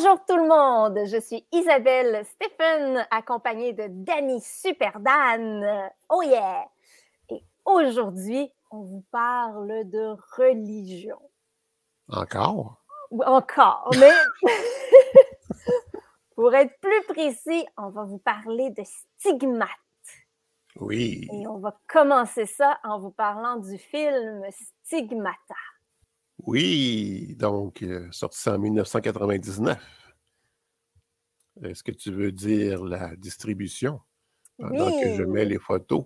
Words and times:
Bonjour 0.00 0.24
tout 0.26 0.36
le 0.36 0.46
monde, 0.46 1.06
je 1.06 1.20
suis 1.20 1.44
Isabelle 1.50 2.24
Stephen, 2.24 3.04
accompagnée 3.10 3.72
de 3.72 3.86
Danny 3.88 4.40
Superdan. 4.40 5.90
Oh 6.08 6.22
yeah! 6.22 6.66
Et 7.30 7.42
aujourd'hui, 7.64 8.48
on 8.70 8.82
vous 8.82 9.04
parle 9.10 9.90
de 9.90 10.16
religion. 10.36 11.18
Encore? 12.12 12.80
Encore, 13.10 13.90
mais 13.98 14.12
pour 16.36 16.54
être 16.54 16.78
plus 16.80 17.02
précis, 17.08 17.66
on 17.76 17.88
va 17.88 18.04
vous 18.04 18.18
parler 18.18 18.70
de 18.70 18.84
stigmates. 18.84 19.68
Oui. 20.78 21.28
Et 21.32 21.48
on 21.48 21.58
va 21.58 21.76
commencer 21.88 22.46
ça 22.46 22.78
en 22.84 23.00
vous 23.00 23.10
parlant 23.10 23.56
du 23.56 23.76
film 23.78 24.44
Stigmata. 24.84 25.56
Oui, 26.46 27.34
donc 27.36 27.82
euh, 27.82 28.08
sorti 28.12 28.48
en 28.48 28.58
1999. 28.58 29.78
Est-ce 31.62 31.82
que 31.82 31.90
tu 31.90 32.12
veux 32.12 32.32
dire 32.32 32.84
la 32.84 33.16
distribution 33.16 34.00
pendant 34.58 34.90
que 34.90 35.14
je 35.14 35.22
mets 35.22 35.44
les 35.44 35.58
photos? 35.58 36.04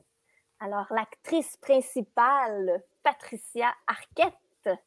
Alors, 0.60 0.86
l'actrice 0.90 1.56
principale, 1.58 2.82
Patricia 3.02 3.74
Arquette, 3.86 4.78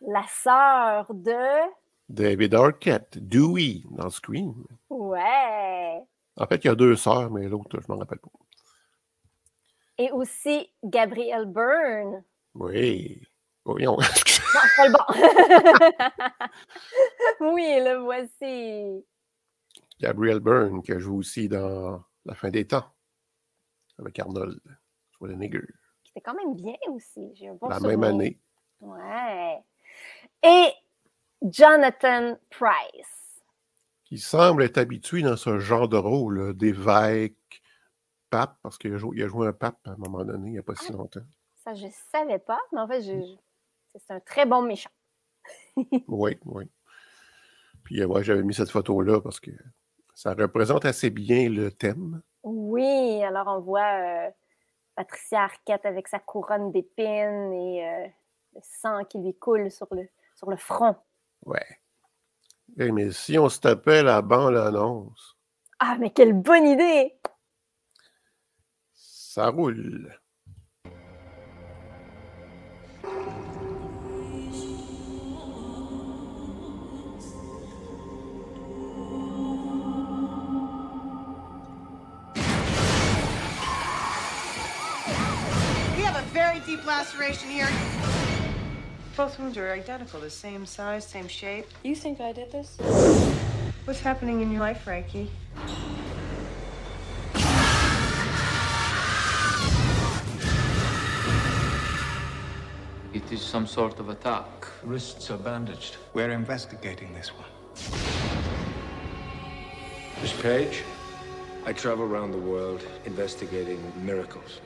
la 0.00 0.24
sœur 0.28 1.14
de... 1.14 1.70
David 2.08 2.54
Arquette, 2.54 3.18
Dewey 3.18 3.82
dans 3.90 4.10
Scream. 4.10 4.66
Ouais. 4.90 6.02
En 6.36 6.46
fait, 6.46 6.64
il 6.64 6.66
y 6.66 6.70
a 6.70 6.74
deux 6.74 6.96
sœurs, 6.96 7.30
mais 7.30 7.48
l'autre, 7.48 7.80
je 7.80 7.86
m'en 7.88 7.98
rappelle 7.98 8.18
pas. 8.18 8.30
Et 9.98 10.10
aussi 10.10 10.70
Gabriel 10.82 11.46
Byrne. 11.46 12.24
Oui. 12.54 13.22
Voyons. 13.72 13.96
Non, 13.98 14.02
c'est 14.02 14.76
pas 14.76 14.86
le 14.86 14.92
bon. 14.92 15.04
oui, 17.52 17.80
le 17.80 17.96
voici. 18.02 19.04
Gabriel 20.00 20.40
Byrne, 20.40 20.82
qui 20.82 20.98
joue 20.98 21.18
aussi 21.18 21.48
dans 21.48 22.02
La 22.24 22.34
fin 22.34 22.48
des 22.50 22.66
temps, 22.66 22.86
avec 23.98 24.18
Arnold 24.18 24.58
Schwarzenegger, 25.12 25.66
C'était 26.06 26.20
quand 26.22 26.34
même 26.34 26.54
bien 26.54 26.76
aussi. 26.88 27.30
J'ai 27.34 27.48
un 27.48 27.54
bon 27.54 27.68
la 27.68 27.76
souvenir. 27.76 27.98
même 27.98 28.10
année. 28.14 28.40
Ouais. 28.80 29.62
Et 30.42 30.68
Jonathan 31.42 32.38
Price. 32.50 33.42
qui 34.04 34.18
semble 34.18 34.62
être 34.62 34.78
habitué 34.78 35.20
dans 35.22 35.36
ce 35.36 35.58
genre 35.58 35.88
de 35.88 35.96
rôle 35.98 36.38
là, 36.40 36.52
d'évêque, 36.54 37.60
pape, 38.30 38.56
parce 38.62 38.78
qu'il 38.78 38.94
a, 38.94 38.96
jou- 38.96 39.12
il 39.14 39.22
a 39.22 39.28
joué 39.28 39.46
un 39.46 39.52
pape 39.52 39.78
à 39.86 39.90
un 39.90 39.96
moment 39.96 40.24
donné, 40.24 40.46
il 40.48 40.52
n'y 40.52 40.58
a 40.58 40.62
pas 40.62 40.74
si 40.76 40.90
longtemps. 40.92 41.20
Ça, 41.64 41.74
je 41.74 41.86
savais 42.12 42.38
pas, 42.38 42.60
mais 42.72 42.80
en 42.80 42.88
fait, 42.88 43.02
je- 43.02 43.20
je- 43.20 43.36
c'est 43.98 44.12
un 44.14 44.20
très 44.20 44.46
bon 44.46 44.62
méchant. 44.62 44.90
Oui, 46.08 46.36
oui. 46.44 46.64
Puis 47.84 48.00
euh, 48.02 48.06
ouais, 48.06 48.22
j'avais 48.24 48.42
mis 48.42 48.54
cette 48.54 48.70
photo-là 48.70 49.20
parce 49.20 49.40
que 49.40 49.50
ça 50.14 50.34
représente 50.34 50.84
assez 50.84 51.10
bien 51.10 51.48
le 51.48 51.70
thème. 51.70 52.20
Oui, 52.42 53.22
alors 53.22 53.46
on 53.46 53.60
voit 53.60 54.26
euh, 54.26 54.30
Patricia 54.94 55.44
Arquette 55.44 55.86
avec 55.86 56.08
sa 56.08 56.18
couronne 56.18 56.70
d'épines 56.72 57.52
et 57.52 57.88
euh, 57.88 58.06
le 58.54 58.60
sang 58.62 59.04
qui 59.04 59.18
lui 59.18 59.34
coule 59.34 59.70
sur 59.70 59.86
le, 59.92 60.08
sur 60.34 60.50
le 60.50 60.56
front. 60.56 60.96
Ouais. 61.46 61.64
Eh, 62.78 62.92
mais 62.92 63.10
si 63.12 63.38
on 63.38 63.48
se 63.48 63.60
tapait 63.60 64.02
la 64.02 64.20
bande-annonce, 64.20 65.38
Ah, 65.78 65.96
mais 65.98 66.10
quelle 66.10 66.34
bonne 66.34 66.66
idée! 66.66 67.14
ça 68.94 69.48
roule. 69.50 70.18
Very 86.28 86.60
deep 86.60 86.84
laceration 86.86 87.48
here. 87.48 87.68
Both 89.16 89.38
wounds 89.38 89.56
are 89.56 89.72
identical, 89.72 90.20
the 90.20 90.30
same 90.30 90.66
size, 90.66 91.06
same 91.06 91.26
shape. 91.28 91.66
You 91.82 91.94
think 91.94 92.20
I 92.20 92.32
did 92.32 92.52
this? 92.52 92.76
What's 93.84 94.00
happening 94.00 94.42
in 94.42 94.52
your 94.52 94.60
life, 94.60 94.84
Reiki? 94.84 95.28
It 103.14 103.32
is 103.32 103.40
some 103.40 103.66
sort 103.66 103.98
of 103.98 104.10
attack. 104.10 104.46
Wrists 104.84 105.30
are 105.30 105.38
bandaged. 105.38 105.96
We're 106.12 106.30
investigating 106.30 107.14
this 107.14 107.30
one. 107.30 107.48
Miss 110.20 110.32
Page? 110.42 110.82
I 111.64 111.72
travel 111.72 112.04
around 112.04 112.32
the 112.32 112.38
world 112.38 112.82
investigating 113.06 113.80
miracles. 114.04 114.60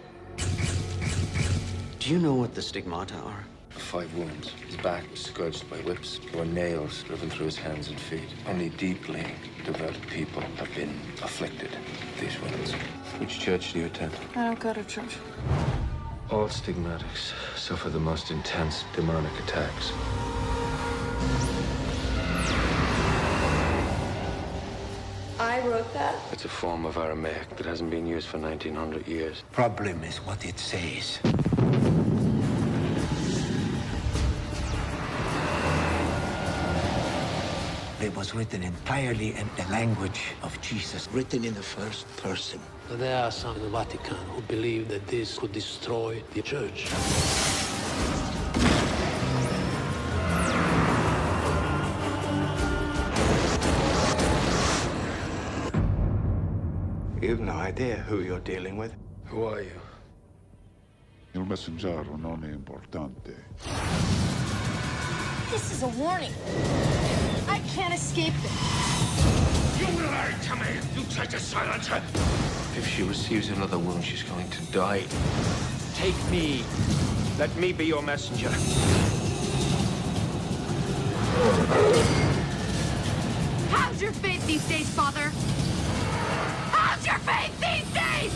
Do 2.03 2.11
you 2.11 2.19
know 2.19 2.35
what 2.35 2.53
the 2.57 2.63
stigmata 2.63 3.15
are? 3.15 3.45
Five 3.71 4.13
wounds. 4.17 4.51
His 4.67 4.77
back 4.79 5.09
was 5.09 5.21
scourged 5.21 5.71
by 5.71 5.77
whips. 5.77 6.19
There 6.33 6.41
were 6.41 6.45
nails 6.45 7.05
driven 7.05 7.31
through 7.31 7.47
his 7.47 7.57
hands 7.57 7.91
and 7.91 8.01
feet. 8.01 8.29
Only 8.49 8.71
deeply 8.71 9.25
devoted 9.65 10.05
people 10.09 10.43
have 10.57 10.75
been 10.75 10.99
afflicted 11.23 11.71
with 11.71 12.21
these 12.21 12.41
wounds. 12.41 12.73
Which 13.21 13.39
church 13.39 13.73
do 13.73 13.79
you 13.79 13.87
attend? 13.87 14.15
I 14.35 14.47
don't 14.47 14.59
go 14.59 14.73
to 14.73 14.83
church. 14.83 15.17
All 16.29 16.49
stigmatics 16.49 17.35
suffer 17.55 17.89
the 17.89 18.01
most 18.01 18.33
intense 18.33 18.83
demonic 18.97 19.39
attacks. 19.39 19.93
I 25.43 25.59
wrote 25.67 25.93
that. 25.93 26.15
It's 26.31 26.45
a 26.45 26.49
form 26.49 26.87
of 26.87 26.97
Aramaic 26.97 27.57
that 27.57 27.67
hasn't 27.67 27.91
been 27.91 28.07
used 28.07 28.29
for 28.29 28.39
1900 28.39 29.09
years. 29.09 29.43
Problem 29.51 30.05
is 30.05 30.19
what 30.19 30.45
it 30.47 30.57
says. 30.57 31.19
It 38.01 38.17
was 38.17 38.35
written 38.37 38.63
entirely 38.63 39.35
in 39.35 39.51
the 39.57 39.65
language 39.69 40.23
of 40.45 40.61
Jesus, 40.61 41.09
written 41.13 41.45
in 41.45 41.55
the 41.55 41.63
first 41.63 42.07
person. 42.19 42.61
There 42.89 43.25
are 43.25 43.33
some 43.33 43.57
in 43.57 43.63
the 43.63 43.69
Vatican 43.69 44.19
who 44.35 44.43
believe 44.43 44.89
that 44.91 45.09
this 45.09 45.39
could 45.39 45.51
destroy 45.51 46.23
the 46.35 46.43
church. 46.43 46.87
Idea 57.63 57.95
who 58.09 58.23
you're 58.23 58.41
dealing 58.41 58.77
with. 58.77 58.93
Who 59.27 59.45
are 59.45 59.63
you? 59.63 59.81
Il 61.35 61.45
messaggero 61.45 62.17
non 62.17 62.43
è 62.45 62.53
importante. 62.53 63.35
This 65.51 65.71
is 65.71 65.83
a 65.83 65.89
warning. 65.97 66.33
I 67.49 67.61
can't 67.75 67.95
escape 67.95 68.35
this. 68.43 69.81
You 69.81 69.87
will 69.97 70.11
lie 70.11 70.35
to 70.49 70.57
me! 70.57 70.71
You 70.97 71.05
try 71.09 71.27
to 71.27 71.39
silence 71.39 71.87
her! 71.87 72.03
If 72.77 72.87
she 72.87 73.05
receives 73.05 73.49
another 73.49 73.79
wound, 73.79 74.05
she's 74.05 74.25
going 74.25 74.49
to 74.51 74.63
die. 74.73 75.05
Take 75.95 76.19
me. 76.31 76.65
Let 77.39 77.55
me 77.57 77.73
be 77.73 77.87
your 77.87 78.03
messenger. 78.03 78.51
How's 83.71 84.03
your 84.03 84.13
faith 84.13 84.45
these 84.47 84.67
days, 84.69 84.89
Father? 84.91 85.31
Your 87.13 87.21
faith 87.21 87.61
these 87.61 87.93
days? 87.93 88.33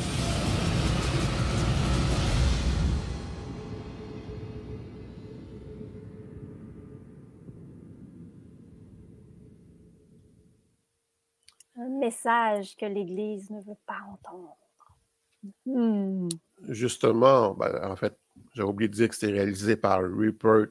Un 11.79 11.99
message 11.99 12.77
que 12.77 12.85
l'Église 12.85 13.51
ne 13.51 13.63
veut 13.63 13.79
pas 13.87 13.95
entendre. 14.13 14.57
Hmm. 15.65 16.29
Justement, 16.69 17.55
ben, 17.55 17.83
en 17.83 17.97
fait, 17.97 18.19
j'ai 18.55 18.63
oublié 18.63 18.89
de 18.89 18.95
dire 18.95 19.09
que 19.09 19.15
c'était 19.15 19.33
réalisé 19.33 19.77
par 19.77 20.03
Rupert, 20.03 20.67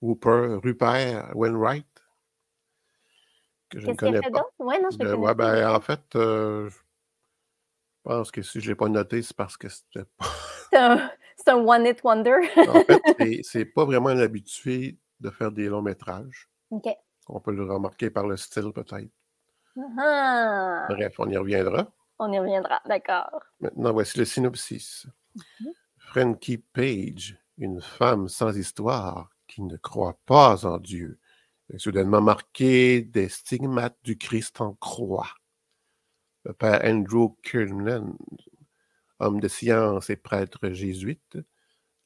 Rupert, 0.00 0.62
Rupert 0.62 1.30
Wainwright, 1.36 1.86
que 3.68 3.80
je 3.80 3.86
ne 3.86 3.92
Qu'est-ce 3.92 3.98
qu'il 3.98 4.08
a 4.08 4.10
connais 4.12 4.24
fait 4.24 4.30
pas. 4.30 4.38
d'autre? 4.38 4.54
Ouais, 4.60 4.80
non, 4.80 4.88
je 4.90 4.98
le 4.98 5.04
connais 5.10 5.18
ouais, 5.18 5.34
pas. 5.34 5.60
ben, 5.60 5.74
en 5.74 5.80
fait, 5.80 6.16
euh, 6.16 6.70
pense 8.10 8.32
que 8.32 8.42
si 8.42 8.60
je 8.60 8.66
ne 8.66 8.70
l'ai 8.70 8.74
pas 8.74 8.88
noté, 8.88 9.22
c'est 9.22 9.36
parce 9.36 9.56
que 9.56 9.68
c'était 9.68 10.08
pas. 10.16 10.26
C'est 11.42 11.52
un, 11.52 11.56
one-hit 11.64 12.02
wonder. 12.04 12.36
En 12.68 12.84
fait, 12.84 13.00
c'est- 13.44 13.64
pas 13.64 13.86
vraiment 13.86 14.10
un 14.10 14.18
habitué 14.18 14.98
de 15.20 15.30
faire 15.30 15.50
des 15.50 15.68
longs 15.68 15.80
métrages. 15.80 16.50
OK. 16.70 16.86
On 17.28 17.40
peut 17.40 17.52
le 17.52 17.64
remarquer 17.64 18.10
par 18.10 18.26
le 18.26 18.36
style, 18.36 18.70
peut-être. 18.74 19.08
Bref, 19.74 21.14
on 21.18 21.30
y 21.30 21.36
reviendra. 21.38 21.90
on 22.18 22.30
y 22.30 22.38
reviendra, 22.38 22.82
d'accord. 22.84 23.40
Maintenant, 23.58 23.94
voici 23.94 24.18
le 24.18 24.26
synopsis. 24.26 25.06
Frankie 25.96 26.58
Page, 26.58 27.38
une 27.56 27.80
femme 27.80 28.28
sans 28.28 28.54
histoire 28.54 29.30
qui 29.46 29.62
ne 29.62 29.78
croit 29.78 30.18
pas 30.26 30.66
en 30.66 30.76
Dieu 30.76 31.18
est 31.72 31.78
soudainement 31.78 32.20
marqué 32.20 33.00
des 33.00 33.30
stigmates 33.30 33.98
du 34.04 34.18
Christ 34.18 34.60
en 34.60 34.74
croix. 34.74 35.30
Père 36.58 36.80
Andrew 36.84 37.36
Kirnan, 37.42 38.16
homme 39.18 39.40
de 39.40 39.48
science 39.48 40.10
et 40.10 40.16
prêtre 40.16 40.70
jésuite, 40.70 41.38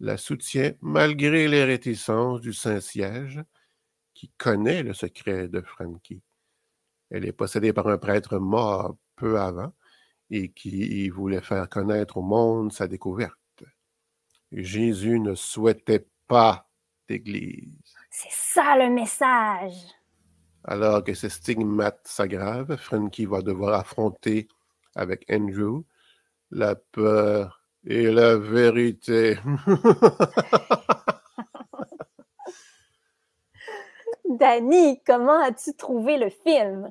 la 0.00 0.16
soutient 0.16 0.72
malgré 0.80 1.48
les 1.48 1.64
réticences 1.64 2.40
du 2.40 2.52
Saint-Siège, 2.52 3.42
qui 4.12 4.30
connaît 4.36 4.82
le 4.82 4.92
secret 4.92 5.48
de 5.48 5.60
Frankie. 5.60 6.22
Elle 7.10 7.26
est 7.26 7.32
possédée 7.32 7.72
par 7.72 7.88
un 7.88 7.98
prêtre 7.98 8.38
mort 8.38 8.96
peu 9.16 9.38
avant 9.38 9.72
et 10.30 10.50
qui 10.50 11.08
voulait 11.10 11.40
faire 11.40 11.68
connaître 11.68 12.16
au 12.16 12.22
monde 12.22 12.72
sa 12.72 12.88
découverte. 12.88 13.38
Jésus 14.52 15.20
ne 15.20 15.34
souhaitait 15.34 16.06
pas 16.26 16.68
d'Église. 17.08 17.94
C'est 18.10 18.30
ça 18.30 18.76
le 18.76 18.92
message. 18.92 19.74
Alors 20.64 21.04
que 21.04 21.12
ce 21.12 21.28
stigmate 21.28 22.00
s'aggrave, 22.04 22.76
Frankie 22.76 23.26
va 23.26 23.42
devoir 23.42 23.78
affronter 23.78 24.48
avec 24.94 25.26
Andrew 25.30 25.82
la 26.50 26.74
peur 26.74 27.62
et 27.84 28.10
la 28.10 28.38
vérité. 28.38 29.38
Danny, 34.24 35.02
comment 35.06 35.42
as-tu 35.42 35.74
trouvé 35.74 36.16
le 36.16 36.30
film? 36.30 36.90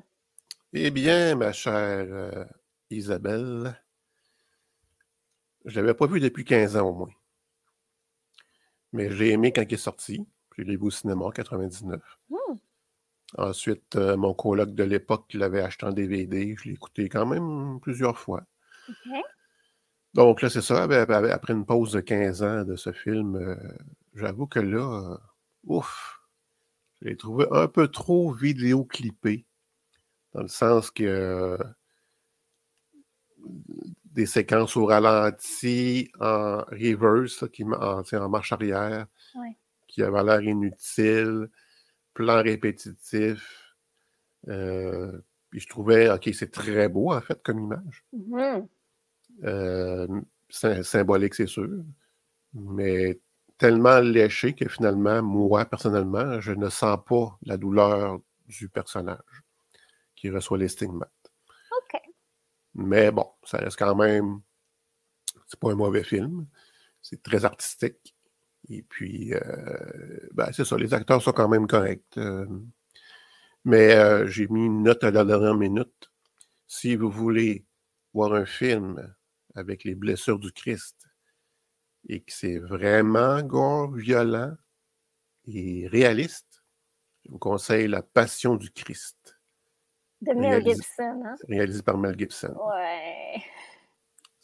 Eh 0.72 0.92
bien, 0.92 1.34
ma 1.34 1.52
chère 1.52 2.06
euh, 2.08 2.44
Isabelle, 2.90 3.80
je 5.64 5.80
ne 5.80 5.84
l'avais 5.84 5.94
pas 5.94 6.06
vu 6.06 6.20
depuis 6.20 6.44
15 6.44 6.76
ans 6.76 6.88
au 6.88 6.92
moins. 6.92 7.10
Mais 8.92 9.10
j'ai 9.10 9.30
aimé 9.30 9.52
quand 9.52 9.62
il 9.62 9.74
est 9.74 9.76
sorti. 9.76 10.24
Je 10.56 10.62
l'ai 10.62 10.76
vu 10.76 10.84
au 10.84 10.90
cinéma 10.90 11.24
en 11.24 11.30
99. 11.30 12.00
Hmm. 12.30 12.54
Ensuite, 13.36 13.96
euh, 13.96 14.16
mon 14.16 14.32
coloc 14.32 14.74
de 14.74 14.84
l'époque 14.84 15.32
l'avait 15.34 15.62
acheté 15.62 15.86
en 15.86 15.92
DVD. 15.92 16.54
Je 16.56 16.68
l'ai 16.68 16.74
écouté 16.74 17.08
quand 17.08 17.26
même 17.26 17.80
plusieurs 17.80 18.18
fois. 18.18 18.44
Donc 20.14 20.42
là, 20.42 20.50
c'est 20.50 20.62
ça. 20.62 20.86
ben, 20.86 21.04
ben, 21.04 21.24
Après 21.26 21.52
une 21.52 21.66
pause 21.66 21.92
de 21.92 22.00
15 22.00 22.42
ans 22.42 22.64
de 22.64 22.76
ce 22.76 22.92
film, 22.92 23.36
euh, 23.36 23.56
j'avoue 24.14 24.46
que 24.46 24.60
là, 24.60 25.12
euh, 25.12 25.16
ouf, 25.64 26.20
je 27.00 27.08
l'ai 27.08 27.16
trouvé 27.16 27.46
un 27.50 27.66
peu 27.66 27.88
trop 27.88 28.32
vidéoclippé. 28.32 29.44
Dans 30.32 30.42
le 30.42 30.48
sens 30.48 30.90
que 30.90 31.58
des 34.04 34.26
séquences 34.26 34.76
au 34.76 34.86
ralenti, 34.86 36.10
en 36.20 36.58
reverse, 36.70 37.48
qui, 37.52 37.64
en, 37.64 38.28
marche 38.28 38.52
arrière, 38.52 39.06
Ouais. 39.34 39.56
qui 39.88 40.02
avaient 40.02 40.22
l'air 40.22 40.40
inutiles, 40.42 41.48
plan 42.14 42.42
répétitif. 42.42 43.74
euh, 44.48 45.20
puis 45.50 45.60
je 45.60 45.68
trouvais, 45.68 46.10
OK, 46.10 46.28
c'est 46.32 46.50
très 46.50 46.88
beau 46.88 47.12
en 47.12 47.20
fait 47.20 47.40
comme 47.42 47.58
image. 47.60 48.04
Euh, 49.44 50.06
sy- 50.48 50.82
symbolique, 50.84 51.34
c'est 51.34 51.46
sûr. 51.46 51.68
Mais 52.52 53.20
tellement 53.58 54.00
léché 54.00 54.54
que 54.54 54.68
finalement, 54.68 55.22
moi, 55.22 55.64
personnellement, 55.64 56.40
je 56.40 56.52
ne 56.52 56.68
sens 56.68 56.98
pas 57.06 57.38
la 57.42 57.56
douleur 57.56 58.20
du 58.46 58.68
personnage 58.68 59.42
qui 60.14 60.30
reçoit 60.30 60.58
les 60.58 60.68
stigmates. 60.68 61.10
OK. 61.72 62.00
Mais 62.74 63.10
bon, 63.10 63.28
ça 63.44 63.58
reste 63.58 63.78
quand 63.78 63.94
même. 63.94 64.40
C'est 65.46 65.58
pas 65.58 65.72
un 65.72 65.76
mauvais 65.76 66.04
film. 66.04 66.46
C'est 67.02 67.22
très 67.22 67.44
artistique. 67.44 68.13
Et 68.68 68.82
puis, 68.82 69.34
euh, 69.34 70.28
ben, 70.32 70.50
c'est 70.52 70.64
ça, 70.64 70.76
les 70.78 70.94
acteurs 70.94 71.20
sont 71.22 71.32
quand 71.32 71.48
même 71.48 71.66
corrects. 71.66 72.16
euh, 72.16 72.46
mais 73.64 73.94
euh, 73.94 74.26
j'ai 74.26 74.46
mis 74.48 74.66
une 74.66 74.82
note 74.82 75.02
à 75.04 75.10
la 75.10 75.24
dernière 75.24 75.54
minute. 75.54 76.10
Si 76.66 76.96
vous 76.96 77.10
voulez 77.10 77.64
voir 78.12 78.34
un 78.34 78.44
film 78.46 79.14
avec 79.54 79.84
les 79.84 79.94
blessures 79.94 80.38
du 80.38 80.52
Christ 80.52 80.96
et 82.08 82.20
que 82.20 82.32
c'est 82.32 82.58
vraiment 82.58 83.40
gore, 83.42 83.92
violent 83.92 84.54
et 85.46 85.86
réaliste, 85.88 86.62
je 87.24 87.30
vous 87.32 87.38
conseille 87.38 87.88
La 87.88 88.02
Passion 88.02 88.56
du 88.56 88.70
Christ, 88.70 89.38
De 90.20 90.32
Mel 90.34 90.62
Réalisé- 90.62 90.74
Gibson, 90.76 91.22
hein? 91.24 91.34
réalisé 91.48 91.82
par 91.82 91.96
Mel 91.98 92.18
Gibson. 92.18 92.54
Ouais. 92.66 93.42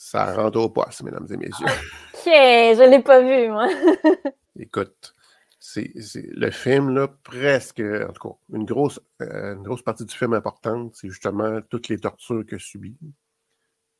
Ça 0.02 0.32
rentre 0.32 0.58
au 0.58 0.70
poste, 0.70 1.02
mesdames 1.02 1.26
et 1.30 1.36
messieurs. 1.36 1.66
OK, 1.66 2.24
je 2.24 2.90
l'ai 2.90 3.02
pas 3.02 3.20
vu, 3.20 3.50
moi. 3.50 3.68
Écoute, 4.58 5.14
c'est 5.58 5.92
le 6.14 6.50
film, 6.50 6.94
là, 6.94 7.06
presque, 7.06 7.80
en 7.80 8.10
tout 8.10 8.30
cas, 8.30 8.34
une 8.56 8.64
grosse, 8.64 8.98
euh, 9.20 9.56
une 9.56 9.62
grosse 9.62 9.82
partie 9.82 10.06
du 10.06 10.16
film 10.16 10.32
importante, 10.32 10.94
c'est 10.94 11.10
justement 11.10 11.60
toutes 11.68 11.88
les 11.88 11.98
tortures 11.98 12.46
que 12.46 12.56
subit. 12.56 12.96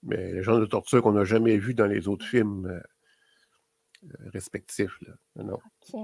Mais 0.03 0.33
le 0.33 0.43
genre 0.43 0.59
de 0.59 0.65
torture 0.65 1.03
qu'on 1.03 1.13
n'a 1.13 1.25
jamais 1.25 1.59
vu 1.59 1.75
dans 1.75 1.87
les 1.87 2.09
autres 2.09 2.25
films 2.25 2.65
euh, 2.65 2.81
euh, 4.05 4.31
respectifs. 4.33 4.99
Là. 5.03 5.13
Non, 5.45 5.59
OK. 5.93 6.01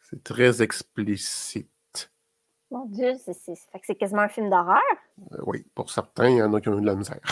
c'est 0.00 0.24
très 0.24 0.60
explicite. 0.60 1.70
Mon 2.70 2.86
Dieu, 2.86 3.14
c'est 3.18 3.94
quasiment 3.96 4.22
un 4.22 4.28
film 4.28 4.48
d'horreur. 4.48 4.80
Euh, 5.32 5.38
oui, 5.46 5.66
pour 5.74 5.90
certains, 5.90 6.28
il 6.28 6.36
y 6.36 6.42
en 6.42 6.54
a 6.54 6.60
qui 6.60 6.68
ont 6.68 6.78
eu 6.78 6.82
de 6.82 6.86
la 6.86 6.94
misère. 6.94 7.20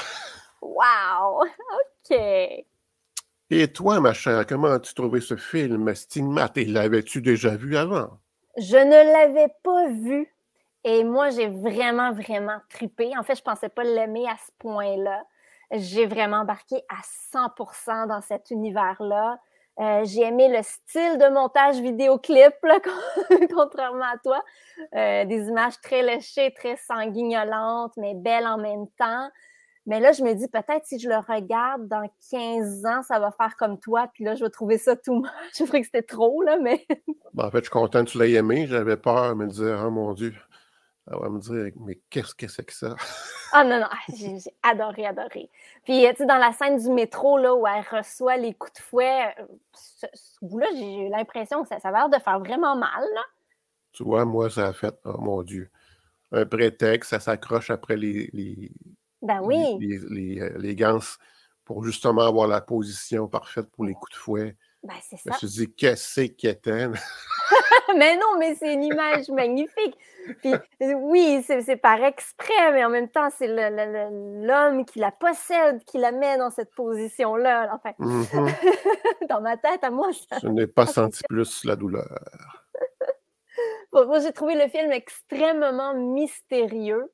Wow! 0.61 1.45
OK. 1.45 2.17
Et 3.51 3.73
toi, 3.73 4.01
ma 4.01 4.13
chère, 4.13 4.45
comment 4.45 4.67
as-tu 4.69 4.93
trouvé 4.93 5.21
ce 5.21 5.37
film, 5.37 5.95
Stigmate? 5.95 6.59
Et 6.59 6.65
l'avais-tu 6.65 7.23
déjà 7.23 7.55
vu 7.55 7.77
avant? 7.77 8.19
Je 8.57 8.77
ne 8.77 9.13
l'avais 9.13 9.55
pas 9.63 9.87
vu 9.87 10.29
et 10.85 11.05
moi, 11.05 11.31
j'ai 11.31 11.49
vraiment, 11.49 12.13
vraiment 12.13 12.61
tripé. 12.71 13.17
En 13.19 13.23
fait, 13.23 13.35
je 13.35 13.43
pensais 13.43 13.69
pas 13.69 13.85
l'aimer 13.85 14.27
à 14.29 14.37
ce 14.37 14.53
point-là. 14.59 15.25
J'ai 15.73 16.07
vraiment 16.07 16.39
embarqué 16.39 16.77
à 16.89 17.01
100% 17.33 18.07
dans 18.09 18.21
cet 18.21 18.51
univers-là. 18.51 19.39
Euh, 19.81 20.05
j'ai 20.05 20.23
aimé 20.23 20.49
le 20.49 20.63
style 20.63 21.19
de 21.19 21.33
montage 21.33 21.81
vidéoclip, 21.81 22.55
là, 22.65 22.79
contrairement 23.55 24.07
à 24.13 24.19
toi. 24.19 24.43
Euh, 24.95 25.25
des 25.25 25.49
images 25.49 25.81
très 25.81 26.03
léchées, 26.03 26.53
très 26.53 26.77
sanguignolantes, 26.77 27.93
mais 27.97 28.15
belles 28.15 28.47
en 28.47 28.59
même 28.59 28.87
temps. 28.99 29.29
Mais 29.87 30.01
là, 30.01 30.13
je 30.13 30.23
me 30.23 30.35
dis, 30.35 30.49
peut-être 30.49 30.85
si 30.85 30.99
je 30.99 31.09
le 31.09 31.17
regarde 31.17 31.89
dans 31.89 32.07
15 32.31 32.85
ans, 32.85 33.03
ça 33.03 33.19
va 33.19 33.31
faire 33.31 33.57
comme 33.57 33.79
toi, 33.79 34.11
puis 34.13 34.25
là, 34.25 34.35
je 34.35 34.45
vais 34.45 34.51
trouver 34.51 34.79
ça 34.79 34.97
tout 34.97 35.15
moche. 35.15 35.31
Je 35.57 35.65
trouvais 35.65 35.81
que 35.81 35.87
c'était 35.87 36.03
trop, 36.03 36.43
là, 36.43 36.59
mais 36.61 36.87
Ben, 37.33 37.47
en 37.47 37.51
fait, 37.51 37.59
je 37.59 37.63
suis 37.65 37.71
content 37.71 38.05
que 38.05 38.11
tu 38.11 38.19
l'aies 38.19 38.33
aimé. 38.33 38.67
J'avais 38.67 38.97
peur 38.97 39.31
de 39.31 39.35
me 39.35 39.47
dire, 39.47 39.83
oh 39.87 39.91
mon 39.91 40.13
Dieu, 40.13 40.35
elle 41.11 41.19
va 41.19 41.29
me 41.29 41.41
dire, 41.41 41.73
mais 41.81 42.01
qu'est-ce 42.11 42.35
que 42.35 42.49
c'est 42.49 42.65
que 42.65 42.73
ça? 42.73 42.97
Ah 43.53 43.65
non, 43.65 43.81
non, 43.81 43.87
ah, 43.91 44.13
j'ai 44.15 44.37
adoré, 44.63 45.07
adoré. 45.07 45.51
Puis, 45.85 46.07
euh, 46.07 46.11
tu 46.11 46.19
sais, 46.19 46.27
dans 46.27 46.37
la 46.37 46.53
scène 46.53 46.79
du 46.79 46.91
métro, 46.91 47.39
là, 47.39 47.55
où 47.55 47.67
elle 47.67 47.85
reçoit 47.91 48.37
les 48.37 48.53
coups 48.55 48.75
de 48.75 48.79
fouet, 48.81 49.35
euh, 49.39 49.47
ce, 49.73 50.07
ce 50.13 50.37
bout-là, 50.43 50.67
j'ai 50.75 51.07
eu 51.07 51.09
l'impression 51.09 51.63
que 51.63 51.69
ça, 51.69 51.81
ça 51.81 51.91
l'air 51.91 52.09
de 52.11 52.19
faire 52.19 52.39
vraiment 52.39 52.77
mal, 52.77 53.05
là. 53.15 53.23
Tu 53.93 54.05
vois, 54.05 54.25
moi, 54.25 54.51
ça 54.51 54.69
a 54.69 54.73
fait, 54.73 54.95
oh 55.05 55.19
mon 55.19 55.43
Dieu, 55.43 55.71
un 56.31 56.45
prétexte, 56.45 57.11
ça 57.11 57.21
s'accroche 57.21 57.71
après 57.71 57.97
les, 57.97 58.29
les, 58.35 58.71
Ben 59.23 59.41
oui. 59.43 59.79
les, 59.81 59.99
les, 60.11 60.41
euh, 60.41 60.59
les 60.59 60.77
ganses 60.77 61.19
pour 61.65 61.85
justement 61.85 62.27
avoir 62.27 62.49
la 62.49 62.61
position 62.61 63.29
parfaite 63.29 63.71
pour 63.71 63.85
les 63.85 63.95
coups 63.95 64.13
de 64.13 64.17
fouet. 64.17 64.57
Ben, 64.85 64.95
c'est 65.03 65.19
Je 65.25 65.31
me 65.31 65.35
suis 65.37 65.47
dit, 65.49 65.75
qu'est-ce 65.75 66.21
qu'elle 66.29 66.53
était? 66.53 66.87
mais 67.97 68.17
non, 68.17 68.39
mais 68.39 68.55
c'est 68.55 68.73
une 68.73 68.85
image 68.85 69.29
magnifique. 69.29 69.97
Puis, 70.41 70.53
euh, 70.83 70.93
oui, 70.95 71.45
c'est 71.47 71.77
par 71.77 72.03
exprès, 72.05 72.73
mais 72.73 72.85
en 72.85 72.91
même 72.91 73.09
temps, 73.09 73.29
c'est 73.37 73.49
l'homme 73.49 74.85
qui 74.85 75.01
la 75.01 75.11
possède, 75.11 75.83
qui 75.85 75.99
la 75.99 76.13
met 76.13 76.39
dans 76.39 76.51
cette 76.51 76.73
position-là. 76.75 77.71
Enfin, 77.75 77.93
Mhm. 77.99 78.27
dans 79.29 79.41
ma 79.41 79.57
tête, 79.57 79.83
à 79.83 79.91
moi, 79.91 80.09
ça. 80.13 80.39
Je 80.43 80.49
n'ai 80.49 80.67
pas 80.67 80.87
senti 80.87 81.23
plus 81.29 81.65
la 81.65 81.75
douleur. 81.77 82.19
Bon, 83.93 84.07
moi, 84.07 84.21
j'ai 84.21 84.33
trouvé 84.33 84.55
le 84.55 84.69
film 84.69 84.93
extrêmement 84.93 85.95
mystérieux 85.95 87.11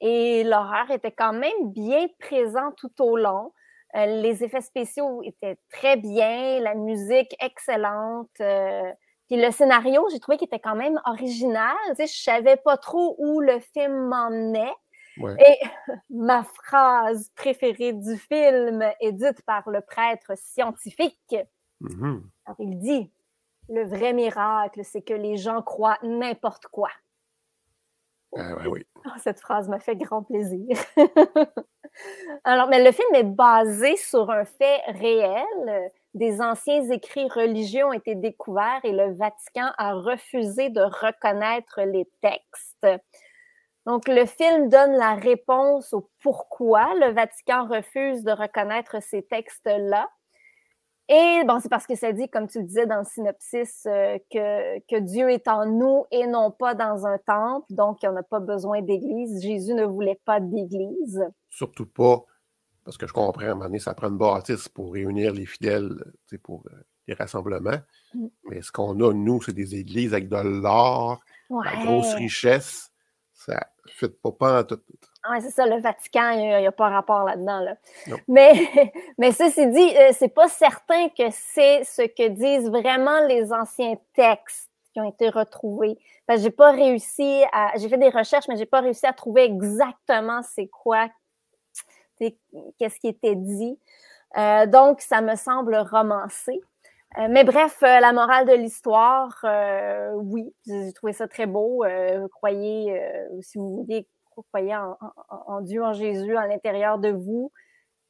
et 0.00 0.44
l'horreur 0.44 0.90
était 0.90 1.12
quand 1.12 1.32
même 1.32 1.72
bien 1.72 2.06
présent 2.20 2.72
tout 2.76 2.92
au 3.02 3.16
long. 3.16 3.52
Euh, 3.96 4.06
les 4.22 4.44
effets 4.44 4.60
spéciaux 4.60 5.22
étaient 5.24 5.58
très 5.70 5.96
bien, 5.96 6.60
la 6.60 6.74
musique 6.74 7.34
excellente. 7.40 8.30
euh, 8.40 8.92
puis 9.28 9.40
le 9.40 9.52
scénario, 9.52 10.08
j'ai 10.10 10.18
trouvé 10.18 10.38
qu'il 10.38 10.46
était 10.46 10.58
quand 10.58 10.74
même 10.74 11.00
original. 11.06 11.76
Tu 11.90 11.94
sais, 11.96 12.06
je 12.08 12.22
savais 12.22 12.56
pas 12.56 12.76
trop 12.76 13.14
où 13.18 13.40
le 13.40 13.60
film 13.60 14.08
m'emmenait. 14.08 14.74
Ouais. 15.18 15.36
Et 15.38 15.58
ma 16.10 16.42
phrase 16.42 17.30
préférée 17.36 17.92
du 17.92 18.16
film 18.16 18.84
est 19.00 19.12
dite 19.12 19.42
par 19.42 19.68
le 19.70 19.80
prêtre 19.82 20.32
scientifique. 20.36 21.36
Mhm. 21.80 22.28
Alors, 22.44 22.56
il 22.58 22.78
dit 22.78 23.12
Le 23.68 23.84
vrai 23.84 24.12
miracle, 24.12 24.80
c'est 24.82 25.02
que 25.02 25.14
les 25.14 25.36
gens 25.36 25.62
croient 25.62 25.98
n'importe 26.02 26.66
quoi. 26.66 26.90
Ah. 28.36 28.54
Oh, 28.64 29.10
cette 29.18 29.40
phrase 29.40 29.68
m'a 29.68 29.80
fait 29.80 29.96
grand 29.96 30.22
plaisir. 30.22 30.76
Alors, 32.44 32.68
mais 32.68 32.82
le 32.82 32.92
film 32.92 33.14
est 33.14 33.24
basé 33.24 33.96
sur 33.96 34.30
un 34.30 34.44
fait 34.44 34.80
réel. 34.86 35.90
des 36.14 36.40
anciens 36.40 36.88
écrits 36.90 37.28
religieux 37.28 37.84
ont 37.84 37.92
été 37.92 38.14
découverts 38.14 38.80
et 38.84 38.92
le 38.92 39.14
Vatican 39.14 39.70
a 39.78 39.94
refusé 39.94 40.68
de 40.70 40.80
reconnaître 40.80 41.80
les 41.82 42.08
textes. 42.20 42.86
Donc, 43.86 44.06
le 44.06 44.26
film 44.26 44.68
donne 44.68 44.92
la 44.92 45.14
réponse 45.14 45.92
au 45.92 46.08
pourquoi 46.20 46.94
le 46.94 47.12
Vatican 47.12 47.66
refuse 47.66 48.22
de 48.22 48.32
reconnaître 48.32 49.02
ces 49.02 49.22
textes-là. 49.22 50.08
Et 51.12 51.42
bon, 51.44 51.58
c'est 51.58 51.68
parce 51.68 51.88
que 51.88 51.96
ça 51.96 52.12
dit, 52.12 52.28
comme 52.28 52.46
tu 52.46 52.60
le 52.60 52.64
disais 52.64 52.86
dans 52.86 53.00
le 53.00 53.04
synopsis, 53.04 53.84
euh, 53.86 54.16
que, 54.30 54.78
que 54.86 55.00
Dieu 55.00 55.28
est 55.28 55.48
en 55.48 55.66
nous 55.66 56.04
et 56.12 56.28
non 56.28 56.52
pas 56.52 56.74
dans 56.74 57.04
un 57.04 57.18
temple, 57.18 57.66
donc 57.70 57.98
on 58.04 58.12
n'a 58.12 58.22
pas 58.22 58.38
besoin 58.38 58.80
d'église. 58.80 59.42
Jésus 59.42 59.74
ne 59.74 59.84
voulait 59.84 60.20
pas 60.24 60.38
d'église. 60.38 61.20
Surtout 61.48 61.86
pas, 61.86 62.24
parce 62.84 62.96
que 62.96 63.08
je 63.08 63.12
comprends, 63.12 63.42
à 63.42 63.46
un 63.46 63.54
moment 63.54 63.64
donné, 63.64 63.80
ça 63.80 63.92
prend 63.92 64.08
une 64.08 64.18
bâtisse 64.18 64.68
pour 64.68 64.92
réunir 64.92 65.32
les 65.32 65.46
fidèles, 65.46 65.90
pour 66.44 66.62
euh, 66.68 66.76
les 67.08 67.14
rassemblements. 67.14 67.80
Mm. 68.14 68.26
Mais 68.48 68.62
ce 68.62 68.70
qu'on 68.70 69.00
a, 69.00 69.12
nous, 69.12 69.42
c'est 69.42 69.52
des 69.52 69.74
églises 69.74 70.14
avec 70.14 70.28
de 70.28 70.36
l'or, 70.36 71.20
la 71.50 71.84
grosse 71.84 72.14
richesse. 72.14 72.92
Ça 73.34 73.54
ne 73.84 73.90
fait 73.90 74.20
pas, 74.22 74.30
pas 74.30 74.60
en 74.60 74.64
tout. 74.64 74.80
Oui, 75.28 75.36
c'est 75.42 75.50
ça, 75.50 75.66
le 75.66 75.78
Vatican, 75.80 76.30
il 76.30 76.40
n'y 76.40 76.66
a, 76.66 76.72
pas 76.72 76.88
rapport 76.88 77.24
là-dedans. 77.24 77.60
Là. 77.60 77.74
Mais, 78.26 78.52
mais 79.18 79.32
ceci 79.32 79.66
dit, 79.66 79.96
euh, 79.96 80.10
c'est 80.12 80.32
pas 80.32 80.48
certain 80.48 81.08
que 81.10 81.24
c'est 81.30 81.84
ce 81.84 82.02
que 82.02 82.28
disent 82.28 82.70
vraiment 82.70 83.26
les 83.26 83.52
anciens 83.52 83.96
textes 84.14 84.70
qui 84.92 85.00
ont 85.00 85.08
été 85.08 85.28
retrouvés. 85.28 85.98
Parce 86.26 86.38
que 86.38 86.44
j'ai 86.44 86.50
pas 86.50 86.70
réussi 86.70 87.44
à. 87.52 87.72
J'ai 87.76 87.88
fait 87.88 87.98
des 87.98 88.08
recherches, 88.08 88.48
mais 88.48 88.56
j'ai 88.56 88.66
pas 88.66 88.80
réussi 88.80 89.06
à 89.06 89.12
trouver 89.12 89.44
exactement 89.44 90.40
c'est 90.42 90.68
quoi, 90.68 91.08
qu'est-ce 92.18 92.98
qui 92.98 93.08
était 93.08 93.36
dit. 93.36 93.78
Euh, 94.38 94.64
donc, 94.66 95.02
ça 95.02 95.20
me 95.20 95.36
semble 95.36 95.76
romancé. 95.76 96.60
Euh, 97.18 97.26
mais 97.28 97.44
bref, 97.44 97.78
la 97.82 98.12
morale 98.12 98.46
de 98.46 98.54
l'histoire, 98.54 99.44
oui, 100.14 100.54
j'ai 100.66 100.92
trouvé 100.94 101.12
ça 101.12 101.28
très 101.28 101.46
beau. 101.46 101.84
croyez, 102.30 103.00
si 103.42 103.58
vous 103.58 103.82
voulez 103.82 104.06
croyez 104.42 104.76
en, 104.76 105.60
Dieu, 105.60 105.82
en 105.82 105.92
Jésus 105.92 106.36
à 106.36 106.46
l'intérieur 106.46 106.98
de 106.98 107.10
vous, 107.10 107.52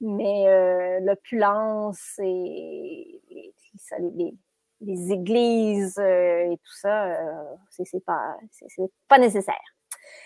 mais 0.01 0.49
euh, 0.49 1.01
l'opulence 1.01 2.19
et 2.23 3.21
les, 4.81 5.13
églises 5.13 5.99
euh, 5.99 6.53
et 6.53 6.57
tout 6.57 6.75
ça, 6.75 7.05
euh, 7.07 7.55
c'est 7.71 8.05
pas, 8.05 8.37
pas 9.09 9.19
nécessaire. 9.19 9.61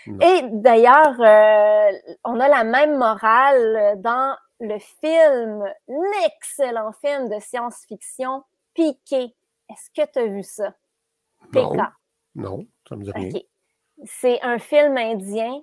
Et 0.06 0.42
d'ailleurs, 0.52 1.18
on 2.24 2.40
a 2.40 2.48
la 2.48 2.64
même 2.64 2.96
morale 2.96 4.00
dans 4.00 4.36
le 4.60 4.78
film, 4.78 5.64
l'excellent 5.88 6.92
film 6.92 7.28
de 7.28 7.40
science-fiction 7.40 8.44
Piqué. 8.74 9.34
Est-ce 9.70 9.90
que 9.90 10.10
tu 10.10 10.18
as 10.18 10.26
vu 10.26 10.42
ça? 10.42 10.74
Non, 11.52 11.74
non, 12.34 12.66
ça 12.88 12.96
me 12.96 13.04
dit 13.04 13.12
rien. 13.12 13.30
C'est 14.04 14.42
un 14.42 14.58
film 14.58 14.96
indien 14.96 15.62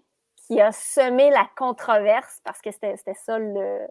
qui 0.51 0.59
a 0.59 0.73
semé 0.73 1.29
la 1.29 1.47
controverse 1.55 2.41
parce 2.43 2.59
que 2.59 2.71
c'était 2.71 2.97
ça 3.15 3.39
le, 3.39 3.87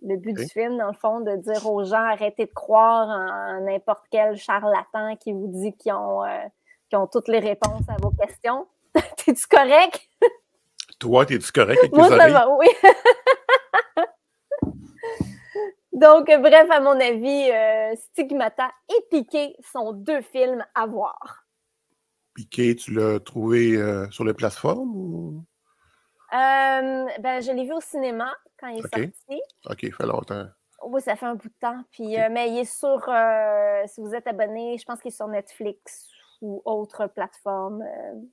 le 0.00 0.16
but 0.16 0.32
du 0.32 0.46
film, 0.46 0.78
dans 0.78 0.86
le 0.86 0.94
fond, 0.94 1.20
de 1.20 1.36
dire 1.36 1.70
aux 1.70 1.84
gens 1.84 2.02
arrêtez 2.02 2.46
de 2.46 2.50
croire 2.50 3.08
en 3.08 3.60
n'importe 3.60 4.06
quel 4.10 4.38
charlatan 4.38 5.16
qui 5.16 5.32
vous 5.32 5.48
dit 5.48 5.76
qu'ils 5.76 5.92
ont, 5.92 6.24
euh, 6.24 6.46
ont 6.94 7.06
toutes 7.06 7.28
les 7.28 7.40
réponses 7.40 7.86
à 7.88 7.96
vos 8.00 8.10
questions. 8.10 8.68
T'es-tu 8.94 9.46
correct? 9.48 10.00
Toi, 10.98 11.26
t'es-tu 11.26 11.52
correct 11.52 11.78
avec 11.78 11.92
Moi, 11.92 12.08
ça 12.08 12.28
va, 12.28 12.48
oui. 12.56 12.68
Donc, 15.92 16.24
bref, 16.26 16.70
à 16.70 16.80
mon 16.80 16.98
avis, 16.98 17.50
euh, 17.50 17.94
Stigmata 17.96 18.70
et 18.88 19.04
Piqué 19.10 19.54
sont 19.70 19.92
deux 19.92 20.22
films 20.22 20.64
à 20.74 20.86
voir. 20.86 21.44
Piqué, 22.32 22.74
tu 22.76 22.94
l'as 22.94 23.20
trouvé 23.20 23.76
euh, 23.76 24.10
sur 24.10 24.24
les 24.24 24.32
plateformes 24.32 24.96
ou? 24.96 25.44
Euh, 26.32 27.06
ben, 27.18 27.42
je 27.42 27.50
l'ai 27.52 27.64
vu 27.64 27.72
au 27.72 27.80
cinéma 27.80 28.32
quand 28.58 28.68
il 28.68 28.78
est 28.78 28.82
sorti. 28.82 29.40
OK, 29.68 29.80
ça 29.82 29.96
fait 29.96 30.06
longtemps. 30.06 30.46
Oui, 30.84 31.00
ça 31.02 31.16
fait 31.16 31.26
un 31.26 31.34
bout 31.34 31.48
de 31.48 31.54
temps. 31.60 31.82
Puis, 31.90 32.18
euh, 32.18 32.28
mais 32.30 32.50
il 32.50 32.58
est 32.58 32.64
sur, 32.64 33.08
euh, 33.08 33.82
si 33.86 34.00
vous 34.00 34.14
êtes 34.14 34.26
abonné, 34.26 34.78
je 34.78 34.84
pense 34.84 35.00
qu'il 35.00 35.10
est 35.10 35.16
sur 35.16 35.28
Netflix 35.28 36.08
ou 36.40 36.62
autre 36.64 37.06
plateforme. 37.06 37.84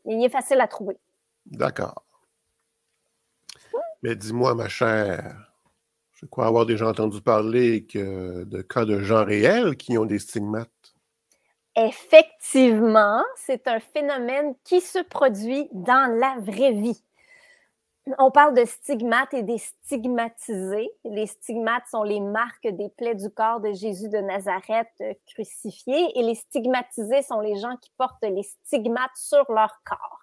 il 0.05 0.23
est 0.23 0.29
facile 0.29 0.61
à 0.61 0.67
trouver. 0.67 0.97
D'accord. 1.45 2.03
Mais 4.03 4.15
dis-moi, 4.15 4.53
ma 4.53 4.69
chère, 4.69 5.49
je 6.13 6.25
crois 6.25 6.45
avoir 6.45 6.65
déjà 6.65 6.87
entendu 6.87 7.21
parler 7.21 7.85
que 7.85 8.43
de 8.43 8.61
cas 8.61 8.85
de 8.85 9.01
gens 9.01 9.25
réels 9.25 9.75
qui 9.75 9.97
ont 9.97 10.05
des 10.05 10.19
stigmates. 10.19 10.69
Effectivement, 11.75 13.23
c'est 13.35 13.67
un 13.67 13.79
phénomène 13.79 14.55
qui 14.63 14.81
se 14.81 14.99
produit 14.99 15.67
dans 15.73 16.11
la 16.17 16.35
vraie 16.39 16.71
vie 16.71 17.03
on 18.17 18.31
parle 18.31 18.53
de 18.53 18.65
stigmates 18.65 19.33
et 19.33 19.43
des 19.43 19.57
stigmatisés. 19.57 20.91
Les 21.03 21.27
stigmates 21.27 21.87
sont 21.89 22.03
les 22.03 22.19
marques 22.19 22.67
des 22.67 22.89
plaies 22.89 23.15
du 23.15 23.29
corps 23.29 23.59
de 23.59 23.73
Jésus 23.73 24.09
de 24.09 24.19
Nazareth 24.19 24.87
euh, 25.01 25.13
crucifié 25.27 26.17
et 26.17 26.23
les 26.23 26.35
stigmatisés 26.35 27.21
sont 27.21 27.39
les 27.39 27.55
gens 27.57 27.75
qui 27.77 27.91
portent 27.97 28.23
les 28.23 28.43
stigmates 28.43 29.15
sur 29.15 29.51
leur 29.51 29.81
corps. 29.83 30.21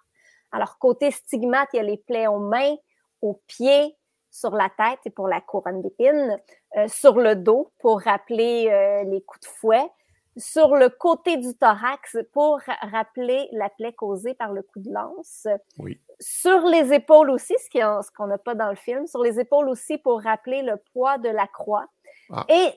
Alors, 0.51 0.77
côté 0.79 1.11
stigmates, 1.11 1.69
il 1.73 1.77
y 1.77 1.79
a 1.79 1.83
les 1.83 1.97
plaies 1.97 2.27
aux 2.27 2.39
mains, 2.39 2.75
aux 3.21 3.41
pieds, 3.47 3.95
sur 4.35 4.51
la 4.51 4.69
tête 4.69 4.99
et 5.05 5.09
pour 5.09 5.27
la 5.29 5.39
couronne 5.39 5.81
d'épines, 5.81 6.37
euh, 6.77 6.87
sur 6.87 7.17
le 7.17 7.35
dos 7.35 7.71
pour 7.79 8.01
rappeler 8.01 8.67
euh, 8.69 9.03
les 9.09 9.21
coups 9.21 9.41
de 9.41 9.47
fouet, 9.47 9.89
sur 10.37 10.75
le 10.75 10.89
côté 10.89 11.37
du 11.37 11.55
thorax 11.55 12.17
pour 12.33 12.59
rappeler 12.81 13.47
la 13.51 13.69
plaie 13.69 13.93
causée 13.93 14.33
par 14.33 14.51
le 14.51 14.61
coup 14.61 14.79
de 14.79 14.91
lance. 14.91 15.47
Oui. 15.79 15.99
Sur 16.19 16.65
les 16.65 16.93
épaules 16.93 17.29
aussi, 17.29 17.53
ce 17.57 18.11
qu'on 18.11 18.27
n'a 18.27 18.37
pas 18.37 18.55
dans 18.55 18.69
le 18.69 18.75
film, 18.75 19.07
sur 19.07 19.21
les 19.21 19.39
épaules 19.39 19.69
aussi 19.69 19.97
pour 19.97 20.21
rappeler 20.21 20.61
le 20.61 20.77
poids 20.93 21.17
de 21.17 21.29
la 21.29 21.47
croix. 21.47 21.87
Ah. 22.31 22.45
Et 22.49 22.73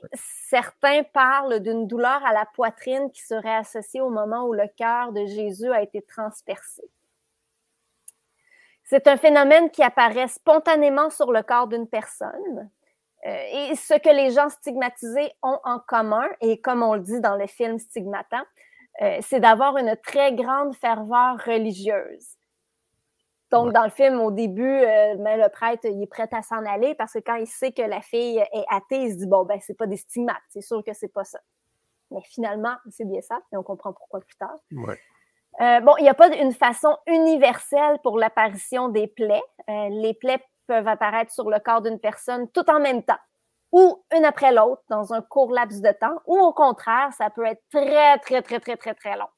certains 0.48 1.02
parlent 1.04 1.60
d'une 1.60 1.86
douleur 1.86 2.24
à 2.24 2.32
la 2.32 2.46
poitrine 2.54 3.10
qui 3.10 3.22
serait 3.22 3.56
associée 3.56 4.00
au 4.00 4.10
moment 4.10 4.44
où 4.44 4.52
le 4.52 4.68
cœur 4.76 5.12
de 5.12 5.24
Jésus 5.26 5.72
a 5.72 5.82
été 5.82 6.02
transpercé. 6.02 6.82
C'est 8.84 9.06
un 9.06 9.16
phénomène 9.16 9.70
qui 9.70 9.82
apparaît 9.82 10.28
spontanément 10.28 11.10
sur 11.10 11.32
le 11.32 11.42
corps 11.42 11.68
d'une 11.68 11.86
personne. 11.86 12.70
Euh, 13.26 13.70
et 13.70 13.74
ce 13.74 13.94
que 13.94 14.10
les 14.10 14.30
gens 14.30 14.48
stigmatisés 14.48 15.32
ont 15.42 15.58
en 15.64 15.80
commun, 15.80 16.26
et 16.40 16.60
comme 16.60 16.82
on 16.82 16.94
le 16.94 17.00
dit 17.00 17.20
dans 17.20 17.36
le 17.36 17.46
film 17.46 17.78
Stigmata, 17.78 18.44
euh, 19.02 19.18
c'est 19.22 19.40
d'avoir 19.40 19.76
une 19.76 19.96
très 19.96 20.32
grande 20.34 20.74
ferveur 20.76 21.36
religieuse. 21.44 22.36
Donc, 23.50 23.72
dans 23.72 23.84
le 23.84 23.90
film, 23.90 24.20
au 24.20 24.30
début, 24.30 24.62
euh, 24.62 25.16
ben, 25.16 25.40
le 25.40 25.48
prêtre, 25.48 25.86
il 25.86 26.02
est 26.02 26.06
prêt 26.06 26.28
à 26.32 26.42
s'en 26.42 26.64
aller 26.66 26.94
parce 26.94 27.14
que 27.14 27.20
quand 27.20 27.36
il 27.36 27.46
sait 27.46 27.72
que 27.72 27.82
la 27.82 28.02
fille 28.02 28.38
est 28.38 28.64
athée, 28.68 29.04
il 29.04 29.12
se 29.12 29.16
dit, 29.16 29.26
bon, 29.26 29.44
ben, 29.44 29.58
c'est 29.62 29.76
pas 29.76 29.86
des 29.86 29.96
stigmates, 29.96 30.36
c'est 30.50 30.60
sûr 30.60 30.84
que 30.84 30.92
c'est 30.92 31.12
pas 31.12 31.24
ça. 31.24 31.40
Mais 32.10 32.20
finalement, 32.24 32.76
c'est 32.90 33.06
bien 33.06 33.20
ça, 33.22 33.38
et 33.52 33.56
on 33.56 33.62
comprend 33.62 33.92
pourquoi 33.92 34.20
plus 34.20 34.36
tard. 34.36 34.56
bon, 35.82 35.94
il 35.98 36.02
n'y 36.02 36.08
a 36.08 36.14
pas 36.14 36.34
une 36.36 36.52
façon 36.52 36.96
universelle 37.06 37.98
pour 38.02 38.18
l'apparition 38.18 38.90
des 38.90 39.06
plaies. 39.08 39.42
les 39.66 40.14
plaies 40.14 40.42
peuvent 40.68 40.86
apparaître 40.86 41.32
sur 41.32 41.50
le 41.50 41.58
corps 41.58 41.82
d'une 41.82 41.98
personne 41.98 42.48
tout 42.52 42.70
en 42.70 42.78
même 42.78 43.02
temps, 43.02 43.18
ou 43.72 44.04
une 44.14 44.24
après 44.24 44.52
l'autre 44.52 44.82
dans 44.88 45.12
un 45.12 45.22
court 45.22 45.52
laps 45.52 45.82
de 45.82 45.90
temps, 45.90 46.20
ou 46.26 46.38
au 46.38 46.52
contraire, 46.52 47.12
ça 47.16 47.30
peut 47.30 47.44
être 47.44 47.62
très, 47.70 48.18
très, 48.18 48.42
très, 48.42 48.60
très, 48.60 48.76
très, 48.76 48.94
très 48.94 49.16
long. 49.16 49.28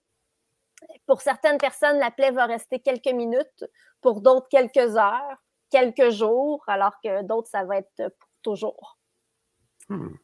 Pour 1.07 1.21
certaines 1.21 1.59
personnes, 1.59 1.99
la 1.99 2.11
plaie 2.11 2.31
va 2.31 2.47
rester 2.47 2.81
quelques 2.81 3.15
minutes, 3.15 3.65
pour 4.01 4.21
d'autres 4.21 4.49
quelques 4.49 4.97
heures, 4.97 5.37
quelques 5.71 6.11
jours, 6.11 6.63
alors 6.67 7.01
que 7.03 7.23
d'autres, 7.23 7.49
ça 7.49 7.65
va 7.65 7.79
être 7.79 7.97
pour 7.97 8.29
toujours. 8.43 8.99
Hmm. 9.89 10.15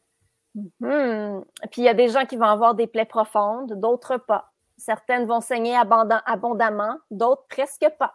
Hmm. 0.79 1.41
Puis 1.71 1.81
il 1.81 1.83
y 1.83 1.89
a 1.89 1.93
des 1.93 2.09
gens 2.09 2.25
qui 2.25 2.35
vont 2.35 2.45
avoir 2.45 2.73
des 2.73 2.87
plaies 2.87 3.05
profondes, 3.05 3.79
d'autres 3.79 4.17
pas. 4.17 4.51
Certaines 4.77 5.25
vont 5.25 5.41
saigner 5.41 5.75
abondamment, 5.75 6.97
d'autres 7.11 7.45
presque 7.49 7.87
pas. 7.99 8.13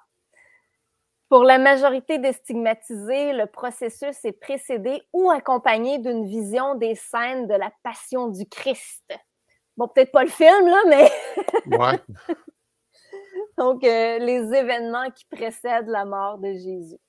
Pour 1.33 1.45
la 1.45 1.57
majorité 1.57 2.19
des 2.19 2.35
stigmatisés, 2.35 3.33
le 3.33 3.47
processus 3.47 4.23
est 4.23 4.39
précédé 4.39 5.01
ou 5.15 5.31
accompagné 5.31 5.99
d'une 5.99 6.27
vision 6.27 6.75
des 6.75 6.95
scènes 6.95 7.47
de 7.47 7.55
la 7.55 7.73
passion 7.83 8.29
du 8.29 8.47
Christ. 8.47 9.03
Bon, 9.79 9.89
peut-être 9.89 10.13
pas 10.13 10.25
le 10.25 10.29
film, 10.29 10.67
là, 10.67 10.83
mais. 10.87 11.11
ouais. 11.79 12.37
Donc, 13.57 13.83
euh, 13.83 14.19
les 14.19 14.55
événements 14.55 15.11
qui 15.11 15.25
précèdent 15.25 15.89
la 15.89 16.05
mort 16.05 16.37
de 16.37 16.53
Jésus. 16.53 17.01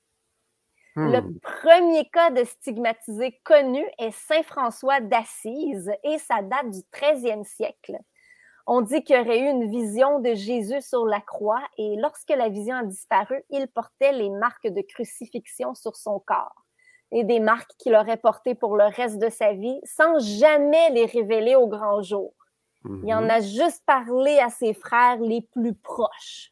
Hmm. 0.95 1.11
Le 1.11 1.39
premier 1.39 2.09
cas 2.09 2.31
de 2.31 2.45
stigmatisé 2.45 3.41
connu 3.43 3.85
est 3.99 4.11
Saint 4.11 4.43
François 4.43 5.01
d'Assise 5.01 5.91
et 6.01 6.17
ça 6.17 6.41
date 6.41 6.69
du 6.69 6.79
13e 6.93 7.43
siècle. 7.43 7.97
On 8.65 8.81
dit 8.81 9.03
qu'il 9.03 9.15
y 9.15 9.19
aurait 9.19 9.39
eu 9.39 9.49
une 9.49 9.69
vision 9.69 10.19
de 10.19 10.33
Jésus 10.33 10.81
sur 10.81 11.05
la 11.05 11.19
croix 11.21 11.61
et 11.77 11.95
lorsque 11.97 12.29
la 12.29 12.47
vision 12.49 12.75
a 12.77 12.83
disparu, 12.83 13.43
il 13.49 13.67
portait 13.67 14.13
les 14.13 14.29
marques 14.29 14.67
de 14.67 14.81
crucifixion 14.81 15.73
sur 15.75 15.95
son 15.95 16.19
corps. 16.19 16.55
et 17.15 17.23
des 17.23 17.39
marques 17.39 17.69
qu'il 17.77 17.93
aurait 17.93 18.17
portées 18.17 18.55
pour 18.55 18.75
le 18.75 18.85
reste 18.85 19.19
de 19.19 19.29
sa 19.29 19.53
vie 19.53 19.79
sans 19.83 20.17
jamais 20.17 20.89
les 20.89 21.05
révéler 21.05 21.53
au 21.55 21.67
grand 21.67 22.01
jour. 22.01 22.33
Il 23.03 23.13
en 23.13 23.21
Mhm. 23.21 23.29
a 23.29 23.39
juste 23.39 23.83
parlé 23.85 24.39
à 24.39 24.49
ses 24.49 24.73
frères 24.73 25.17
les 25.19 25.41
plus 25.41 25.75
proches. 25.75 26.49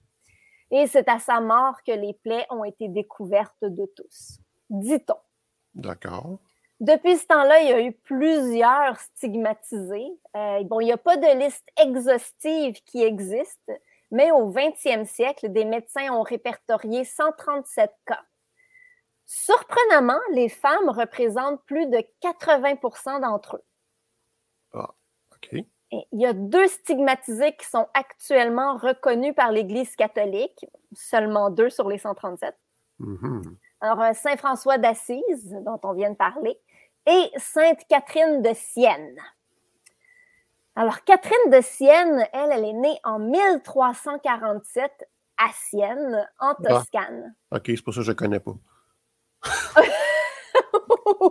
Et 0.70 0.86
c'est 0.88 1.10
à 1.10 1.18
sa 1.18 1.42
mort 1.42 1.78
que 1.86 1.92
les 1.94 2.14
plaies 2.14 2.46
ont 2.52 2.64
été 2.64 2.90
découvertes 2.90 3.58
de 3.64 3.86
tous, 3.96 4.38
dit-on. 4.70 5.16
D'accord. 5.74 6.40
Depuis 6.82 7.16
ce 7.18 7.28
temps-là, 7.28 7.62
il 7.62 7.70
y 7.70 7.74
a 7.74 7.80
eu 7.80 7.92
plusieurs 7.92 9.00
stigmatisés. 9.00 10.20
Euh, 10.36 10.64
bon, 10.64 10.80
il 10.80 10.86
n'y 10.86 10.92
a 10.92 10.98
pas 10.98 11.16
de 11.16 11.40
liste 11.40 11.68
exhaustive 11.80 12.82
qui 12.86 13.04
existe, 13.04 13.72
mais 14.10 14.32
au 14.32 14.52
20e 14.52 15.06
siècle, 15.06 15.50
des 15.50 15.64
médecins 15.64 16.12
ont 16.12 16.24
répertorié 16.24 17.06
137 17.06 17.92
cas. 18.08 18.24
Surprenamment, 19.28 20.20
les 20.34 20.50
femmes 20.50 20.90
représentent 20.90 21.64
plus 21.66 21.86
de 21.86 22.04
80% 22.24 23.22
d'entre 23.22 23.58
eux. 23.58 23.64
Ah, 24.74 24.90
OK. 25.36 25.54
Et 25.54 26.08
il 26.12 26.20
y 26.20 26.26
a 26.26 26.34
deux 26.34 26.68
stigmatisés 26.68 27.56
qui 27.58 27.68
sont 27.68 27.90
actuellement 27.94 28.78
reconnus 28.78 29.36
par 29.36 29.52
l'Église 29.52 29.96
catholique, 29.96 30.66
seulement 30.94 31.52
deux 31.52 31.70
sur 31.70 31.88
les 31.88 32.00
137. 32.00 32.56
Mhm. 32.98 33.56
Alors, 33.82 34.02
euh, 34.02 34.14
Saint 34.14 34.38
François 34.38 34.78
d'Assise, 34.78 35.56
dont 35.66 35.80
on 35.84 35.94
vient 35.94 36.12
de 36.12 36.16
parler, 36.16 36.60
et 37.08 37.32
Sainte 37.38 37.86
Catherine 37.88 38.42
de 38.42 38.54
Sienne. 38.54 39.18
Alors, 40.76 41.04
Catherine 41.04 41.52
de 41.52 41.62
Sienne, 41.62 42.28
elle, 42.34 42.52
elle 42.52 42.66
est 42.66 42.74
née 42.74 43.00
en 43.04 43.20
1347 43.20 44.92
à 45.38 45.50
Sienne, 45.54 46.28
en 46.40 46.56
Toscane. 46.56 47.36
OK, 47.52 47.64
c'est 47.66 47.82
pour 47.82 47.94
ça 47.94 48.00
que 48.00 48.06
je 48.06 48.12
ne 48.12 48.16
connais 48.16 48.40
pas. 48.40 48.54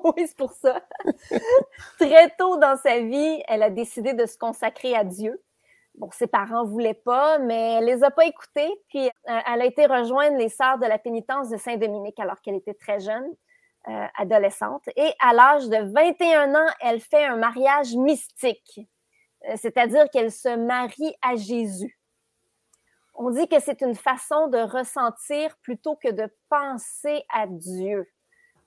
oui, 0.04 0.26
c'est 0.26 0.36
pour 0.36 0.52
ça. 0.52 0.82
Très 1.98 2.30
tôt 2.36 2.56
dans 2.58 2.76
sa 2.76 3.00
vie, 3.00 3.42
elle 3.48 3.62
a 3.62 3.70
décidé 3.70 4.12
de 4.12 4.26
se 4.26 4.36
consacrer 4.36 4.94
à 4.94 5.04
Dieu. 5.04 5.40
Bon, 5.94 6.10
ses 6.12 6.26
parents 6.26 6.64
ne 6.64 6.68
voulaient 6.68 6.94
pas, 6.94 7.38
mais 7.38 7.74
elle 7.74 7.84
les 7.84 8.04
a 8.04 8.10
pas 8.10 8.26
écoutés. 8.26 8.70
Puis, 8.88 9.06
euh, 9.06 9.38
elle 9.46 9.62
a 9.62 9.64
été 9.64 9.86
rejoindre 9.86 10.36
les 10.36 10.48
Sœurs 10.48 10.78
de 10.78 10.86
la 10.86 10.98
pénitence 10.98 11.48
de 11.48 11.56
Saint-Dominique 11.56 12.18
alors 12.20 12.40
qu'elle 12.40 12.54
était 12.54 12.74
très 12.74 13.00
jeune, 13.00 13.26
euh, 13.88 14.06
adolescente. 14.16 14.82
Et 14.96 15.12
à 15.20 15.32
l'âge 15.32 15.68
de 15.68 15.78
21 15.92 16.54
ans, 16.54 16.70
elle 16.80 17.00
fait 17.00 17.24
un 17.24 17.36
mariage 17.36 17.94
mystique, 17.94 18.80
Euh, 19.48 19.56
c'est-à-dire 19.56 20.10
qu'elle 20.10 20.30
se 20.30 20.54
marie 20.54 21.14
à 21.22 21.34
Jésus. 21.34 21.98
On 23.14 23.30
dit 23.30 23.48
que 23.48 23.58
c'est 23.58 23.80
une 23.80 23.94
façon 23.94 24.48
de 24.48 24.58
ressentir 24.58 25.56
plutôt 25.62 25.96
que 25.96 26.10
de 26.10 26.28
penser 26.50 27.24
à 27.30 27.46
Dieu. 27.46 28.06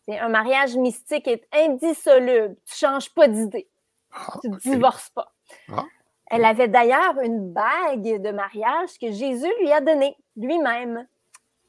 C'est 0.05 0.17
un 0.17 0.29
mariage 0.29 0.75
mystique 0.75 1.27
est 1.27 1.47
indissoluble. 1.53 2.55
Tu 2.65 2.75
changes 2.75 3.13
pas 3.13 3.27
d'idée. 3.27 3.69
tu 4.41 4.49
ne 4.49 4.57
divorces 4.57 5.11
pas. 5.11 5.31
Ah. 5.71 5.85
Elle 6.27 6.45
avait 6.45 6.67
d'ailleurs 6.67 7.19
une 7.21 7.53
bague 7.53 8.19
de 8.19 8.31
mariage 8.31 8.97
que 8.99 9.11
Jésus 9.11 9.51
lui 9.59 9.71
a 9.71 9.79
donnée 9.79 10.17
lui-même. 10.35 11.07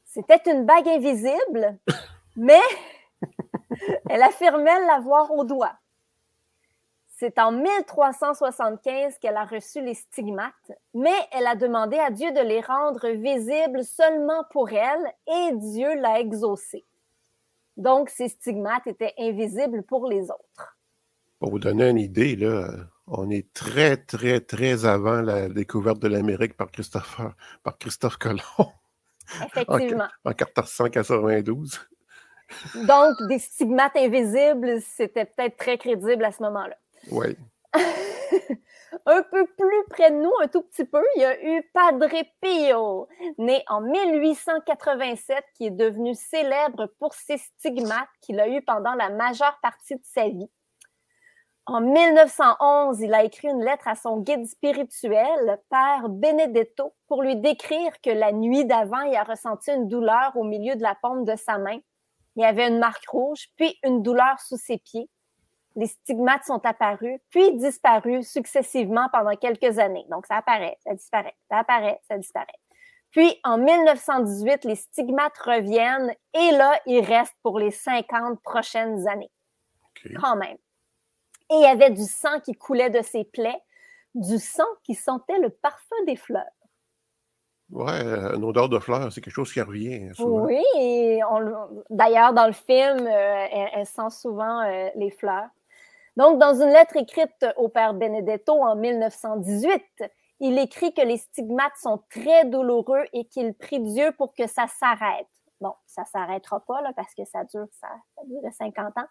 C'était 0.05 0.41
une 0.51 0.65
bague 0.65 0.87
invisible, 0.87 1.77
mais 2.35 2.61
elle 4.09 4.23
affirmait 4.23 4.85
l'avoir 4.87 5.31
au 5.31 5.43
doigt. 5.43 5.73
C'est 7.17 7.39
en 7.39 7.51
1375 7.53 9.19
qu'elle 9.19 9.37
a 9.37 9.45
reçu 9.45 9.81
les 9.81 9.93
stigmates, 9.93 10.71
mais 10.93 11.15
elle 11.31 11.47
a 11.47 11.55
demandé 11.55 11.97
à 11.97 12.11
Dieu 12.11 12.31
de 12.33 12.41
les 12.41 12.59
rendre 12.59 13.07
visibles 13.09 13.85
seulement 13.85 14.43
pour 14.51 14.69
elle 14.71 15.13
et 15.27 15.55
Dieu 15.55 15.95
l'a 15.95 16.19
exaucé. 16.19 16.83
Donc, 17.77 18.09
ces 18.09 18.27
stigmates 18.27 18.87
étaient 18.87 19.13
invisibles 19.17 19.83
pour 19.83 20.09
les 20.09 20.23
autres. 20.23 20.77
Pour 21.39 21.51
vous 21.51 21.59
donner 21.59 21.89
une 21.89 21.97
idée, 21.97 22.35
là, 22.35 22.69
on 23.07 23.29
est 23.29 23.53
très, 23.53 23.97
très, 23.97 24.41
très 24.41 24.85
avant 24.85 25.21
la 25.21 25.47
découverte 25.47 25.99
de 25.99 26.07
l'Amérique 26.07 26.57
par 26.57 26.71
Christopher, 26.71 27.33
par 27.63 27.77
Christophe 27.77 28.17
Colomb. 28.17 28.71
Effectivement. 29.45 30.07
En, 30.23 30.31
en 30.31 30.33
1492. 30.33 31.79
Donc, 32.75 33.15
des 33.27 33.39
stigmates 33.39 33.95
invisibles, 33.95 34.81
c'était 34.81 35.25
peut-être 35.25 35.57
très 35.57 35.77
crédible 35.77 36.23
à 36.23 36.31
ce 36.31 36.43
moment-là. 36.43 36.77
Oui. 37.11 37.37
un 39.05 39.23
peu 39.23 39.45
plus 39.45 39.83
près 39.89 40.11
de 40.11 40.17
nous, 40.17 40.31
un 40.41 40.47
tout 40.47 40.61
petit 40.61 40.85
peu, 40.85 41.03
il 41.15 41.21
y 41.21 41.25
a 41.25 41.43
eu 41.43 41.63
Padre 41.73 42.09
Pio, 42.41 43.07
né 43.37 43.63
en 43.67 43.81
1887, 43.81 45.43
qui 45.55 45.67
est 45.67 45.71
devenu 45.71 46.13
célèbre 46.13 46.87
pour 46.99 47.13
ses 47.13 47.37
stigmates 47.37 48.07
qu'il 48.21 48.39
a 48.39 48.47
eu 48.47 48.61
pendant 48.61 48.93
la 48.93 49.09
majeure 49.09 49.57
partie 49.61 49.95
de 49.95 50.03
sa 50.03 50.27
vie. 50.27 50.49
En 51.67 51.81
1911, 51.81 53.01
il 53.01 53.13
a 53.13 53.23
écrit 53.23 53.47
une 53.47 53.63
lettre 53.63 53.87
à 53.87 53.95
son 53.95 54.19
guide 54.19 54.45
spirituel, 54.45 55.59
Père 55.69 56.09
Benedetto, 56.09 56.93
pour 57.07 57.23
lui 57.23 57.37
décrire 57.37 57.99
que 58.01 58.11
la 58.11 58.31
nuit 58.31 58.65
d'avant, 58.65 59.01
il 59.01 59.15
a 59.15 59.23
ressenti 59.23 59.71
une 59.71 59.87
douleur 59.87 60.31
au 60.35 60.43
milieu 60.43 60.75
de 60.75 60.83
la 60.83 60.93
paume 60.93 61.25
de 61.25 61.35
sa 61.35 61.57
main. 61.57 61.79
Il 62.35 62.43
y 62.43 62.45
avait 62.45 62.67
une 62.67 62.79
marque 62.79 63.07
rouge, 63.07 63.47
puis 63.55 63.77
une 63.83 64.03
douleur 64.03 64.39
sous 64.39 64.57
ses 64.57 64.77
pieds 64.77 65.09
les 65.75 65.87
stigmates 65.87 66.45
sont 66.45 66.65
apparus, 66.65 67.19
puis 67.29 67.57
disparus 67.57 68.29
successivement 68.29 69.09
pendant 69.11 69.35
quelques 69.35 69.77
années. 69.77 70.05
Donc, 70.09 70.25
ça 70.25 70.37
apparaît, 70.37 70.77
ça 70.85 70.93
disparaît, 70.93 71.35
ça 71.49 71.59
apparaît, 71.59 71.99
ça 72.07 72.17
disparaît. 72.17 72.47
Puis, 73.11 73.39
en 73.43 73.57
1918, 73.57 74.65
les 74.65 74.75
stigmates 74.75 75.37
reviennent 75.37 76.13
et 76.33 76.51
là, 76.51 76.79
ils 76.85 77.01
restent 77.01 77.37
pour 77.43 77.59
les 77.59 77.71
50 77.71 78.41
prochaines 78.41 79.07
années. 79.07 79.31
Okay. 79.91 80.13
Quand 80.15 80.35
même. 80.35 80.57
Et 81.49 81.55
il 81.55 81.61
y 81.61 81.67
avait 81.67 81.91
du 81.91 82.03
sang 82.03 82.39
qui 82.39 82.53
coulait 82.53 82.89
de 82.89 83.01
ses 83.01 83.23
plaies, 83.23 83.61
du 84.15 84.39
sang 84.39 84.63
qui 84.83 84.95
sentait 84.95 85.39
le 85.39 85.49
parfum 85.49 85.95
des 86.07 86.15
fleurs. 86.15 86.43
Ouais, 87.71 87.99
une 88.35 88.43
odeur 88.43 88.69
de 88.69 88.77
fleurs, 88.77 89.11
c'est 89.11 89.21
quelque 89.21 89.33
chose 89.33 89.51
qui 89.51 89.59
revient 89.59 90.13
souvent. 90.13 90.45
Oui, 90.45 90.63
d'ailleurs, 91.89 92.33
dans 92.33 92.45
le 92.45 92.53
film, 92.53 93.07
euh, 93.07 93.67
elle, 93.73 93.85
sent 93.85 94.11
souvent 94.11 94.61
euh, 94.61 94.89
les 94.95 95.09
fleurs. 95.09 95.49
Donc, 96.15 96.39
dans 96.39 96.53
une 96.53 96.69
lettre 96.69 96.95
écrite 96.95 97.45
au 97.57 97.67
père 97.67 97.93
Benedetto 97.93 98.53
en 98.53 98.75
1918, 98.75 99.81
il 100.41 100.59
écrit 100.59 100.93
que 100.93 101.01
les 101.01 101.17
stigmates 101.17 101.75
sont 101.81 102.03
très 102.09 102.45
douloureux 102.45 103.03
et 103.13 103.25
qu'il 103.25 103.53
prie 103.53 103.79
Dieu 103.79 104.11
pour 104.17 104.33
que 104.33 104.47
ça 104.47 104.67
s'arrête. 104.67 105.27
Bon, 105.59 105.73
ça 105.85 106.01
ne 106.01 106.07
s'arrêtera 106.07 106.59
pas 106.61 106.81
parce 106.95 107.13
que 107.15 107.25
ça 107.25 107.43
dure, 107.45 107.67
ça, 107.71 107.87
dure 108.27 108.41
50 108.51 108.97
ans. 108.97 109.07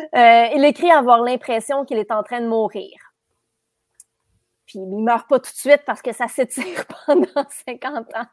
Euh, 0.00 0.48
il 0.54 0.64
écrit 0.64 0.90
avoir 0.90 1.22
l'impression 1.22 1.84
qu'il 1.84 1.98
est 1.98 2.10
en 2.10 2.22
train 2.22 2.40
de 2.40 2.48
mourir. 2.48 3.07
Puis 4.68 4.78
il 4.78 4.88
ne 4.88 5.02
meurt 5.02 5.28
pas 5.28 5.40
tout 5.40 5.50
de 5.50 5.56
suite 5.56 5.82
parce 5.86 6.02
que 6.02 6.12
ça 6.12 6.28
s'étire 6.28 6.84
pendant 7.06 7.48
50 7.66 8.14
ans. 8.14 8.26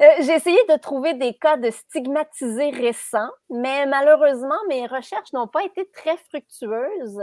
Euh, 0.00 0.04
j'ai 0.20 0.32
essayé 0.32 0.58
de 0.68 0.76
trouver 0.76 1.14
des 1.14 1.34
cas 1.34 1.56
de 1.56 1.70
stigmatisés 1.70 2.70
récents, 2.70 3.30
mais 3.50 3.86
malheureusement, 3.86 4.56
mes 4.68 4.86
recherches 4.86 5.32
n'ont 5.34 5.46
pas 5.46 5.62
été 5.64 5.88
très 5.90 6.16
fructueuses. 6.16 7.20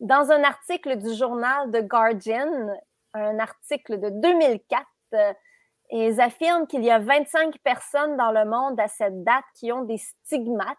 Dans 0.00 0.30
un 0.30 0.44
article 0.44 0.96
du 0.98 1.14
journal 1.14 1.70
The 1.70 1.86
Guardian, 1.86 2.68
un 3.14 3.38
article 3.38 3.98
de 3.98 4.10
2004, 4.10 4.86
euh, 5.14 5.32
ils 5.90 6.20
affirment 6.20 6.66
qu'il 6.66 6.84
y 6.84 6.90
a 6.90 6.98
25 6.98 7.56
personnes 7.58 8.16
dans 8.16 8.32
le 8.32 8.44
monde 8.44 8.78
à 8.78 8.88
cette 8.88 9.24
date 9.24 9.44
qui 9.54 9.72
ont 9.72 9.84
des 9.84 9.98
stigmates. 9.98 10.76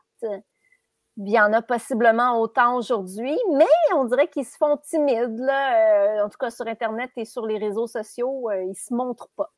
Il 1.18 1.30
y 1.30 1.40
en 1.40 1.54
a 1.54 1.62
possiblement 1.62 2.40
autant 2.42 2.76
aujourd'hui, 2.76 3.38
mais 3.54 3.66
on 3.94 4.04
dirait 4.04 4.28
qu'ils 4.28 4.46
se 4.46 4.58
font 4.58 4.78
timides. 4.78 5.40
Là. 5.40 6.20
Euh, 6.20 6.26
en 6.26 6.30
tout 6.30 6.38
cas, 6.38 6.52
sur 6.52 6.68
Internet 6.68 7.12
et 7.16 7.26
sur 7.26 7.46
les 7.46 7.58
réseaux 7.58 7.88
sociaux, 7.88 8.50
euh, 8.50 8.64
ils 8.64 8.70
ne 8.70 8.74
se 8.74 8.94
montrent 8.94 9.30
pas. 9.38 9.52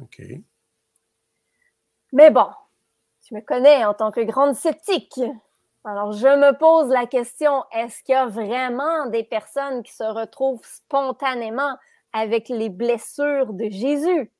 OK. 0.00 0.22
Mais 2.12 2.30
bon, 2.30 2.46
tu 3.24 3.34
me 3.34 3.40
connais 3.40 3.84
en 3.84 3.94
tant 3.94 4.10
que 4.10 4.20
grande 4.20 4.54
sceptique. 4.54 5.20
Alors, 5.84 6.12
je 6.12 6.26
me 6.26 6.56
pose 6.58 6.90
la 6.90 7.06
question, 7.06 7.64
est-ce 7.72 8.02
qu'il 8.02 8.12
y 8.12 8.16
a 8.16 8.26
vraiment 8.26 9.06
des 9.06 9.24
personnes 9.24 9.82
qui 9.82 9.92
se 9.92 10.04
retrouvent 10.04 10.64
spontanément 10.64 11.76
avec 12.12 12.48
les 12.48 12.68
blessures 12.68 13.52
de 13.52 13.68
Jésus? 13.70 14.30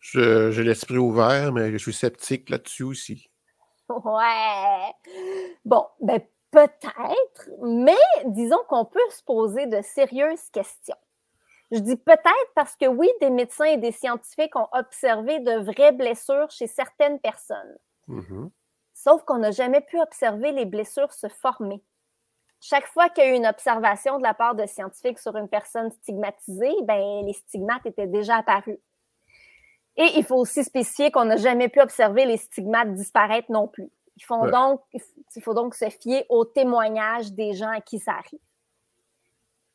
J'ai 0.00 0.64
l'esprit 0.64 0.98
ouvert, 0.98 1.52
mais 1.52 1.70
je 1.70 1.76
suis 1.76 1.92
sceptique 1.92 2.50
là-dessus 2.50 2.82
aussi. 2.82 3.30
Ouais. 4.04 4.94
Bon, 5.64 5.86
ben 6.00 6.20
peut-être, 6.50 7.50
mais 7.62 7.96
disons 8.26 8.60
qu'on 8.68 8.84
peut 8.84 8.98
se 9.10 9.22
poser 9.22 9.66
de 9.66 9.82
sérieuses 9.82 10.48
questions. 10.50 10.96
Je 11.70 11.78
dis 11.78 11.96
peut-être 11.96 12.52
parce 12.54 12.74
que 12.74 12.86
oui, 12.86 13.08
des 13.20 13.30
médecins 13.30 13.66
et 13.66 13.76
des 13.76 13.92
scientifiques 13.92 14.56
ont 14.56 14.68
observé 14.72 15.38
de 15.40 15.58
vraies 15.58 15.92
blessures 15.92 16.50
chez 16.50 16.66
certaines 16.66 17.20
personnes. 17.20 17.78
Mm-hmm. 18.08 18.50
Sauf 18.92 19.22
qu'on 19.22 19.38
n'a 19.38 19.52
jamais 19.52 19.80
pu 19.80 20.00
observer 20.00 20.50
les 20.52 20.64
blessures 20.64 21.12
se 21.12 21.28
former. 21.28 21.82
Chaque 22.60 22.86
fois 22.86 23.08
qu'il 23.08 23.24
y 23.24 23.26
a 23.28 23.30
eu 23.30 23.36
une 23.36 23.46
observation 23.46 24.18
de 24.18 24.22
la 24.22 24.34
part 24.34 24.54
de 24.54 24.66
scientifiques 24.66 25.18
sur 25.18 25.36
une 25.36 25.48
personne 25.48 25.90
stigmatisée, 25.90 26.74
ben, 26.82 27.24
les 27.24 27.32
stigmates 27.32 27.86
étaient 27.86 28.06
déjà 28.06 28.36
apparus. 28.36 28.78
Et 29.96 30.06
il 30.16 30.24
faut 30.24 30.36
aussi 30.36 30.64
spécifier 30.64 31.10
qu'on 31.10 31.24
n'a 31.26 31.36
jamais 31.36 31.68
pu 31.68 31.80
observer 31.80 32.24
les 32.24 32.36
stigmates 32.36 32.94
disparaître 32.94 33.50
non 33.50 33.68
plus. 33.68 33.90
Il 34.16 34.24
faut, 34.24 34.36
Ouais. 34.36 34.50
donc, 34.50 34.82
il 34.92 35.42
faut 35.42 35.54
donc 35.54 35.74
se 35.74 35.88
fier 35.90 36.24
aux 36.28 36.44
témoignages 36.44 37.32
des 37.32 37.52
gens 37.54 37.70
à 37.70 37.80
qui 37.80 37.98
ça 37.98 38.12
arrive. 38.12 38.40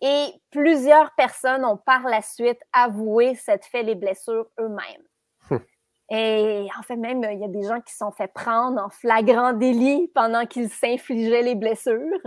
Et 0.01 0.27
plusieurs 0.51 1.13
personnes 1.15 1.65
ont 1.65 1.77
par 1.77 2.03
la 2.03 2.21
suite 2.21 2.59
avoué 2.73 3.35
s'être 3.35 3.65
fait 3.65 3.83
les 3.83 3.95
blessures 3.95 4.47
eux-mêmes. 4.59 5.03
Hum. 5.49 5.61
Et 6.11 6.67
en 6.77 6.83
fait, 6.83 6.95
même, 6.97 7.23
il 7.31 7.39
y 7.39 7.43
a 7.45 7.47
des 7.47 7.63
gens 7.63 7.81
qui 7.81 7.91
se 7.91 7.99
sont 7.99 8.11
fait 8.11 8.27
prendre 8.27 8.79
en 8.81 8.89
flagrant 8.89 9.53
délit 9.53 10.11
pendant 10.13 10.45
qu'ils 10.45 10.69
s'infligeaient 10.69 11.41
les 11.41 11.55
blessures. 11.55 12.19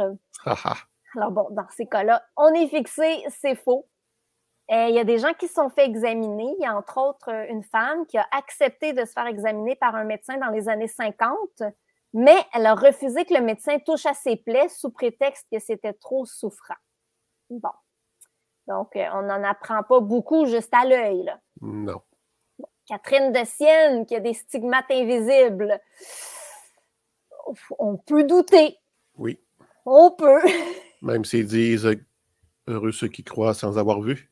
Ah, 0.44 0.57
ah. 0.64 0.77
Alors 1.16 1.31
bon, 1.31 1.46
dans 1.51 1.68
ces 1.70 1.87
cas-là, 1.87 2.22
on 2.37 2.53
est 2.55 2.68
fixé, 2.68 3.22
c'est 3.29 3.55
faux. 3.55 3.87
Et 4.70 4.88
il 4.88 4.94
y 4.94 4.98
a 4.98 5.04
des 5.04 5.18
gens 5.18 5.33
qui 5.33 5.48
se 5.48 5.54
sont 5.54 5.70
fait 5.70 5.87
examiner. 5.87 6.54
Il 6.59 6.62
y 6.62 6.66
a 6.66 6.76
entre 6.76 6.98
autres 6.98 7.31
euh, 7.31 7.46
une 7.48 7.62
femme 7.62 8.07
qui 8.07 8.18
a 8.18 8.26
accepté 8.33 8.92
de 8.92 9.04
se 9.04 9.12
faire 9.12 9.26
examiner 9.26 9.76
par 9.76 9.94
un 9.94 10.04
médecin 10.04 10.37
dans 10.37 10.50
les 10.50 10.68
années 10.68 10.88
50, 10.88 11.62
mais 12.12 12.37
elle 12.52 12.66
a 12.66 12.74
refusé 12.74 13.24
que 13.24 13.35
le 13.35 13.40
médecin 13.40 13.78
touche 13.78 14.04
à 14.04 14.12
ses 14.14 14.37
plaies 14.37 14.68
sous 14.68 14.90
prétexte 14.90 15.46
que 15.50 15.59
c'était 15.59 15.94
trop 15.94 16.26
souffrant. 16.26 16.74
Bon. 17.48 17.70
Donc, 18.66 18.94
euh, 18.96 19.07
on 19.14 19.22
n'en 19.22 19.42
apprend 19.42 19.83
pas 19.83 20.00
beaucoup 20.00 20.44
juste 20.44 20.72
à 20.74 20.85
l'œil. 20.85 21.22
là. 21.24 21.40
Non. 21.62 22.02
Catherine 22.87 23.33
de 23.33 23.44
Sienne, 23.44 24.07
qui 24.07 24.16
a 24.16 24.20
des 24.20 24.35
stigmates 24.35 24.90
invisibles. 24.90 25.81
On 27.78 27.96
peut 27.96 28.24
douter. 28.24 28.76
Oui. 29.16 29.40
On 29.87 30.11
peut. 30.11 30.40
Même 31.02 31.24
s'ils 31.24 31.46
disent 31.46 31.87
euh, 31.87 31.96
heureux 32.66 32.92
ceux 32.92 33.09
qui 33.09 33.24
croient 33.24 33.54
sans 33.54 33.78
avoir 33.78 34.00
vu. 34.02 34.31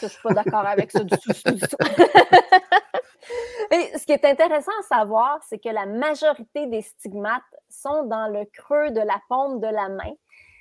Je 0.00 0.06
ne 0.06 0.10
suis 0.10 0.22
pas 0.22 0.34
d'accord 0.34 0.66
avec 0.66 0.90
ça 0.90 1.00
du 1.00 1.16
tout. 1.16 1.30
Et 3.70 3.92
ce 3.98 4.04
qui 4.06 4.12
est 4.12 4.24
intéressant 4.24 4.72
à 4.80 4.82
savoir, 4.82 5.40
c'est 5.48 5.58
que 5.58 5.68
la 5.68 5.86
majorité 5.86 6.66
des 6.66 6.82
stigmates 6.82 7.42
sont 7.68 8.04
dans 8.04 8.28
le 8.28 8.44
creux 8.46 8.90
de 8.90 9.00
la 9.00 9.20
paume 9.28 9.60
de 9.60 9.68
la 9.68 9.88
main. 9.88 10.12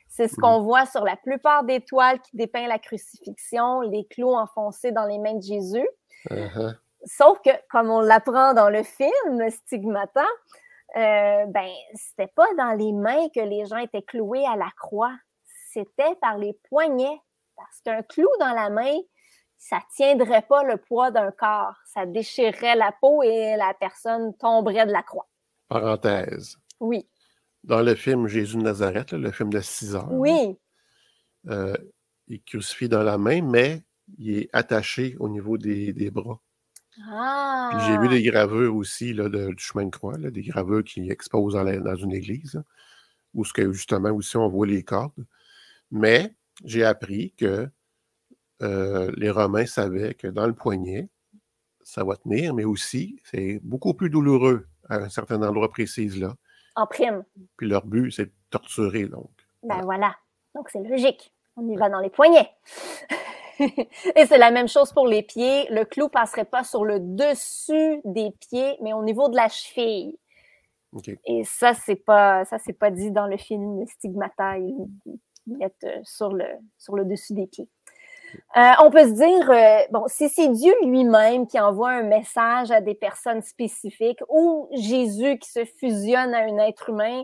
C'est 0.07 0.27
ce 0.27 0.35
qu'on 0.35 0.61
voit 0.61 0.85
sur 0.85 1.03
la 1.03 1.15
plupart 1.15 1.63
des 1.63 1.81
toiles 1.81 2.21
qui 2.21 2.37
dépeignent 2.37 2.67
la 2.67 2.79
crucifixion, 2.79 3.81
les 3.81 4.05
clous 4.05 4.35
enfoncés 4.35 4.91
dans 4.91 5.05
les 5.05 5.17
mains 5.17 5.33
de 5.33 5.41
Jésus. 5.41 5.87
Uh-huh. 6.29 6.75
Sauf 7.05 7.39
que, 7.41 7.49
comme 7.69 7.89
on 7.89 7.99
l'apprend 7.99 8.53
dans 8.53 8.69
le 8.69 8.83
film 8.83 9.49
Stigmata, 9.49 10.25
euh, 10.95 11.45
ben, 11.47 11.69
c'était 11.95 12.31
pas 12.35 12.47
dans 12.57 12.73
les 12.73 12.93
mains 12.93 13.27
que 13.33 13.39
les 13.39 13.65
gens 13.65 13.77
étaient 13.77 14.03
cloués 14.03 14.45
à 14.45 14.55
la 14.55 14.69
croix. 14.77 15.15
C'était 15.71 16.15
par 16.21 16.37
les 16.37 16.53
poignets. 16.69 17.19
Parce 17.55 17.79
qu'un 17.83 18.01
clou 18.03 18.27
dans 18.39 18.53
la 18.53 18.69
main, 18.69 18.95
ça 19.57 19.79
tiendrait 19.95 20.41
pas 20.41 20.63
le 20.63 20.77
poids 20.77 21.11
d'un 21.11 21.31
corps. 21.31 21.75
Ça 21.85 22.05
déchirerait 22.05 22.75
la 22.75 22.91
peau 22.99 23.23
et 23.23 23.55
la 23.57 23.73
personne 23.79 24.35
tomberait 24.37 24.85
de 24.85 24.91
la 24.91 25.03
croix. 25.03 25.29
Parenthèse. 25.67 26.57
Oui. 26.79 27.07
Dans 27.63 27.81
le 27.81 27.95
film 27.95 28.27
Jésus 28.27 28.57
de 28.57 28.61
Nazareth, 28.63 29.11
là, 29.13 29.17
le 29.17 29.31
film 29.31 29.49
de 29.51 29.61
6 29.61 29.95
heures, 29.95 30.11
Oui. 30.11 30.57
euh, 31.49 31.75
il 32.27 32.35
est 32.35 32.45
crucifié 32.45 32.87
dans 32.87 33.03
la 33.03 33.17
main, 33.17 33.41
mais 33.41 33.83
il 34.17 34.37
est 34.37 34.49
attaché 34.53 35.15
au 35.19 35.29
niveau 35.29 35.57
des, 35.57 35.93
des 35.93 36.11
bras. 36.11 36.39
Ah. 37.09 37.69
Puis 37.71 37.87
j'ai 37.87 37.97
vu 37.97 38.09
des 38.09 38.21
gravures 38.21 38.75
aussi 38.75 39.13
là, 39.13 39.29
de- 39.29 39.49
du 39.53 39.63
chemin 39.63 39.85
de 39.85 39.89
croix, 39.89 40.17
là, 40.17 40.29
des 40.29 40.43
gravures 40.43 40.83
qui 40.83 41.09
exposent 41.09 41.53
dans, 41.53 41.63
la- 41.63 41.79
dans 41.79 41.95
une 41.95 42.11
église, 42.13 42.55
là, 42.55 42.63
où 43.33 43.43
ce 43.45 43.53
que, 43.53 43.71
justement 43.71 44.11
aussi 44.11 44.37
on 44.37 44.47
voit 44.49 44.67
les 44.67 44.83
cordes. 44.83 45.25
Mais 45.89 46.35
j'ai 46.63 46.83
appris 46.83 47.33
que 47.33 47.69
euh, 48.61 49.11
les 49.17 49.29
Romains 49.29 49.65
savaient 49.65 50.13
que 50.13 50.27
dans 50.27 50.47
le 50.47 50.53
poignet, 50.53 51.09
ça 51.83 52.03
va 52.03 52.15
tenir, 52.15 52.53
mais 52.53 52.63
aussi 52.63 53.19
c'est 53.25 53.59
beaucoup 53.63 53.93
plus 53.93 54.09
douloureux 54.09 54.67
à 54.89 54.97
un 54.97 55.09
certain 55.09 55.41
endroit 55.41 55.69
précis 55.69 56.07
là. 56.07 56.35
En 56.75 56.87
prime. 56.87 57.23
Puis 57.57 57.67
leur 57.67 57.85
but, 57.85 58.11
c'est 58.11 58.25
de 58.25 58.31
torturer, 58.49 59.05
donc. 59.05 59.29
Ben 59.63 59.81
voilà. 59.83 60.15
Donc, 60.55 60.69
c'est 60.69 60.79
logique. 60.79 61.31
On 61.55 61.67
y 61.67 61.75
va 61.75 61.89
dans 61.89 61.99
les 61.99 62.09
poignets. 62.09 62.49
Et 63.59 64.25
c'est 64.25 64.37
la 64.37 64.51
même 64.51 64.67
chose 64.67 64.91
pour 64.91 65.07
les 65.07 65.21
pieds. 65.21 65.67
Le 65.69 65.85
clou 65.85 66.09
passerait 66.09 66.45
pas 66.45 66.63
sur 66.63 66.83
le 66.83 66.99
dessus 66.99 68.01
des 68.03 68.31
pieds, 68.31 68.77
mais 68.81 68.93
au 68.93 69.03
niveau 69.03 69.29
de 69.29 69.35
la 69.35 69.47
cheville. 69.49 70.17
OK. 70.93 71.11
Et 71.25 71.43
ça, 71.43 71.73
c'est 71.73 71.95
pas, 71.95 72.45
ça, 72.45 72.57
c'est 72.57 72.73
pas 72.73 72.91
dit 72.91 73.11
dans 73.11 73.27
le 73.27 73.37
film 73.37 73.85
Stigmata. 73.87 74.55
Ils 75.47 75.57
mettent 75.57 75.83
euh, 75.83 76.01
sur 76.03 76.33
le, 76.33 76.45
sur 76.77 76.95
le 76.95 77.05
dessus 77.05 77.33
des 77.33 77.47
pieds. 77.47 77.69
Euh, 78.57 78.71
on 78.81 78.89
peut 78.89 79.07
se 79.07 79.13
dire, 79.13 79.51
euh, 79.51 79.85
bon, 79.91 80.05
si 80.07 80.29
c'est 80.29 80.49
Dieu 80.49 80.73
lui-même 80.83 81.47
qui 81.47 81.59
envoie 81.59 81.91
un 81.91 82.03
message 82.03 82.71
à 82.71 82.81
des 82.81 82.95
personnes 82.95 83.41
spécifiques 83.41 84.21
ou 84.29 84.69
Jésus 84.71 85.37
qui 85.39 85.49
se 85.51 85.65
fusionne 85.65 86.33
à 86.33 86.39
un 86.39 86.57
être 86.59 86.89
humain, 86.89 87.23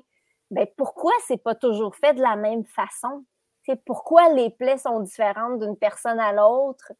ben 0.52 0.68
pourquoi 0.78 1.12
c'est 1.28 1.42
pas 1.42 1.56
toujours 1.56 1.96
fait 1.96 2.14
de 2.14 2.22
la 2.22 2.36
même 2.36 2.66
façon? 2.66 3.26
C'est 3.66 3.84
pourquoi 3.86 4.34
les 4.34 4.50
plaies 4.50 4.78
sont 4.78 5.00
différentes 5.00 5.60
d'une 5.60 5.78
personne 5.78 6.20
à 6.20 6.32
l'autre 6.32 6.92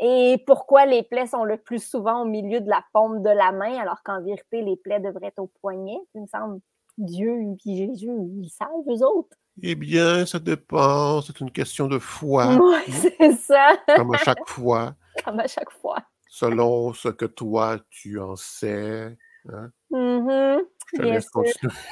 et 0.00 0.42
pourquoi 0.46 0.86
les 0.86 1.02
plaies 1.02 1.26
sont 1.26 1.44
le 1.44 1.56
plus 1.56 1.84
souvent 1.84 2.22
au 2.22 2.24
milieu 2.24 2.60
de 2.60 2.68
la 2.68 2.84
paume 2.92 3.22
de 3.22 3.30
la 3.30 3.52
main 3.52 3.76
alors 3.78 4.02
qu'en 4.04 4.22
vérité, 4.22 4.62
les 4.62 4.76
plaies 4.76 5.00
devraient 5.00 5.28
être 5.28 5.40
au 5.40 5.50
poignet. 5.60 5.98
Il 6.14 6.22
me 6.22 6.26
semble 6.26 6.60
Dieu 6.98 7.40
et 7.42 7.76
Jésus, 7.76 8.10
ils 8.40 8.50
savent, 8.50 8.68
eux 8.88 9.04
autres. 9.04 9.36
Eh 9.62 9.74
bien, 9.74 10.24
ça 10.26 10.38
dépend. 10.38 11.20
C'est 11.22 11.40
une 11.40 11.50
question 11.50 11.86
de 11.88 11.98
foi. 11.98 12.46
Oui, 12.56 12.92
c'est 13.18 13.32
ça. 13.32 13.76
Comme 13.96 14.14
à 14.14 14.18
chaque 14.18 14.48
fois, 14.48 14.94
Comme 15.24 15.40
à 15.40 15.46
chaque 15.46 15.70
fois. 15.70 15.98
selon 16.28 16.92
ce 16.94 17.08
que 17.08 17.26
toi, 17.26 17.78
tu 17.90 18.18
en 18.18 18.34
sais. 18.36 19.16
hein. 19.52 19.70
Mhm, 19.90 20.62
Je 20.92 20.96
te 20.96 21.02
bien 21.02 21.12
laisse 21.14 21.24
sûr. 21.24 21.32
continuer. 21.32 21.72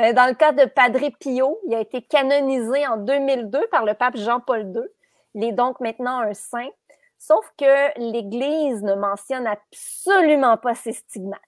Euh, 0.00 0.14
Dans 0.14 0.26
le 0.26 0.34
cas 0.34 0.52
de 0.52 0.64
Padre 0.64 1.10
Pio, 1.20 1.60
il 1.68 1.74
a 1.74 1.80
été 1.80 2.00
canonisé 2.00 2.86
en 2.86 2.96
2002 2.96 3.66
par 3.70 3.84
le 3.84 3.92
pape 3.92 4.16
Jean-Paul 4.16 4.72
II. 4.74 4.80
Il 5.34 5.44
est 5.44 5.52
donc 5.52 5.78
maintenant 5.78 6.20
un 6.20 6.32
saint, 6.32 6.70
sauf 7.18 7.44
que 7.58 7.98
l'Église 8.00 8.82
ne 8.82 8.94
mentionne 8.94 9.46
absolument 9.46 10.56
pas 10.56 10.74
ses 10.74 10.92
stigmates. 10.94 11.38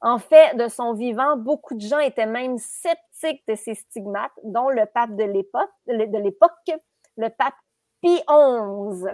En 0.00 0.18
fait, 0.18 0.56
de 0.56 0.68
son 0.68 0.92
vivant, 0.92 1.36
beaucoup 1.36 1.74
de 1.74 1.80
gens 1.80 1.98
étaient 1.98 2.26
même 2.26 2.58
sceptiques 2.58 3.42
de 3.48 3.54
ces 3.54 3.74
stigmates, 3.74 4.38
dont 4.44 4.68
le 4.68 4.84
pape 4.86 5.16
de 5.16 5.24
l'époque, 5.24 5.70
le 5.86 7.28
pape 7.28 7.54
Pie 8.02 8.22
XI. 8.28 9.06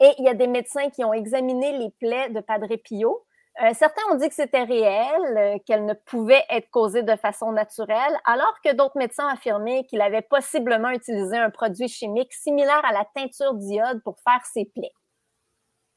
Et 0.00 0.14
il 0.18 0.24
y 0.24 0.28
a 0.28 0.34
des 0.34 0.46
médecins 0.46 0.90
qui 0.90 1.04
ont 1.04 1.12
examiné 1.12 1.76
les 1.76 1.90
plaies 1.90 2.30
de 2.30 2.40
Padre 2.40 2.74
Pio. 2.76 3.24
Euh, 3.62 3.70
certains 3.74 4.02
ont 4.10 4.14
dit 4.14 4.28
que 4.28 4.34
c'était 4.34 4.62
réel, 4.62 5.36
euh, 5.36 5.58
qu'elle 5.66 5.84
ne 5.84 5.92
pouvait 5.92 6.44
être 6.48 6.70
causée 6.70 7.02
de 7.02 7.16
façon 7.16 7.52
naturelle, 7.52 8.16
alors 8.24 8.54
que 8.64 8.72
d'autres 8.72 8.96
médecins 8.96 9.28
affirmaient 9.28 9.84
qu'il 9.84 10.00
avait 10.00 10.22
possiblement 10.22 10.90
utilisé 10.90 11.36
un 11.36 11.50
produit 11.50 11.88
chimique 11.88 12.32
similaire 12.32 12.82
à 12.84 12.92
la 12.92 13.04
teinture 13.14 13.54
d'iode 13.54 14.02
pour 14.02 14.16
faire 14.20 14.44
ses 14.46 14.64
plaies. 14.64 14.94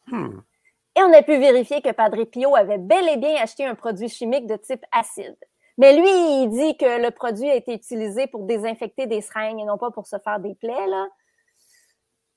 Hmm. 0.08 0.42
Et 0.96 1.02
on 1.02 1.12
a 1.14 1.24
pu 1.24 1.38
vérifier 1.38 1.82
que 1.82 1.92
Padre 1.92 2.24
Pio 2.26 2.56
avait 2.56 2.78
bel 2.78 3.08
et 3.10 3.18
bien 3.18 3.42
acheté 3.42 3.66
un 3.66 3.76
produit 3.76 4.10
chimique 4.10 4.46
de 4.46 4.56
type 4.56 4.86
acide. 4.92 5.38
Mais 5.78 5.96
lui, 5.96 6.08
il 6.08 6.50
dit 6.50 6.78
que 6.78 7.02
le 7.02 7.10
produit 7.10 7.50
a 7.50 7.56
été 7.56 7.74
utilisé 7.74 8.28
pour 8.28 8.44
désinfecter 8.44 9.08
des 9.08 9.22
seringues 9.22 9.60
et 9.60 9.66
non 9.66 9.78
pas 9.78 9.90
pour 9.90 10.06
se 10.06 10.18
faire 10.20 10.40
des 10.40 10.54
plaies. 10.54 10.88
Là. 10.88 11.08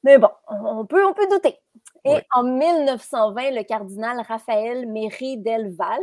Mais 0.04 0.18
bon, 0.18 0.30
on 0.48 0.86
peut, 0.86 1.04
on 1.04 1.12
peut 1.12 1.26
douter. 1.28 1.58
Et 2.04 2.18
en 2.32 2.44
1920, 2.44 3.50
le 3.50 3.62
cardinal 3.64 4.20
Raphaël 4.26 4.86
Méry 4.86 5.36
del 5.38 5.74
Val, 5.74 6.00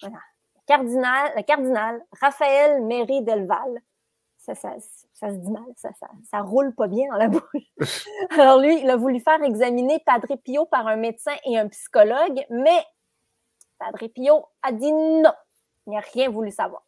voilà, 0.00 0.18
le 0.54 0.60
cardinal, 0.66 1.32
le 1.36 1.42
cardinal 1.42 2.02
Raphaël 2.20 2.84
Méry 2.84 3.22
del 3.22 3.46
Val, 3.46 3.80
ça, 4.40 4.54
ça, 4.54 4.74
ça 5.12 5.30
se 5.30 5.36
dit 5.36 5.50
mal, 5.50 5.62
ça, 5.76 5.90
ça, 6.00 6.08
ça 6.30 6.40
roule 6.40 6.74
pas 6.74 6.88
bien 6.88 7.06
dans 7.10 7.18
la 7.18 7.28
bouche. 7.28 8.06
Alors 8.30 8.58
lui, 8.58 8.80
il 8.80 8.90
a 8.90 8.96
voulu 8.96 9.20
faire 9.20 9.42
examiner 9.42 10.02
Padre 10.04 10.36
Pio 10.36 10.66
par 10.66 10.86
un 10.86 10.96
médecin 10.96 11.34
et 11.44 11.58
un 11.58 11.68
psychologue, 11.68 12.44
mais 12.48 12.84
Padre 13.78 14.06
Pio 14.08 14.46
a 14.62 14.72
dit 14.72 14.92
non, 14.92 15.32
il 15.86 15.92
n'a 15.92 16.00
rien 16.00 16.30
voulu 16.30 16.50
savoir. 16.50 16.82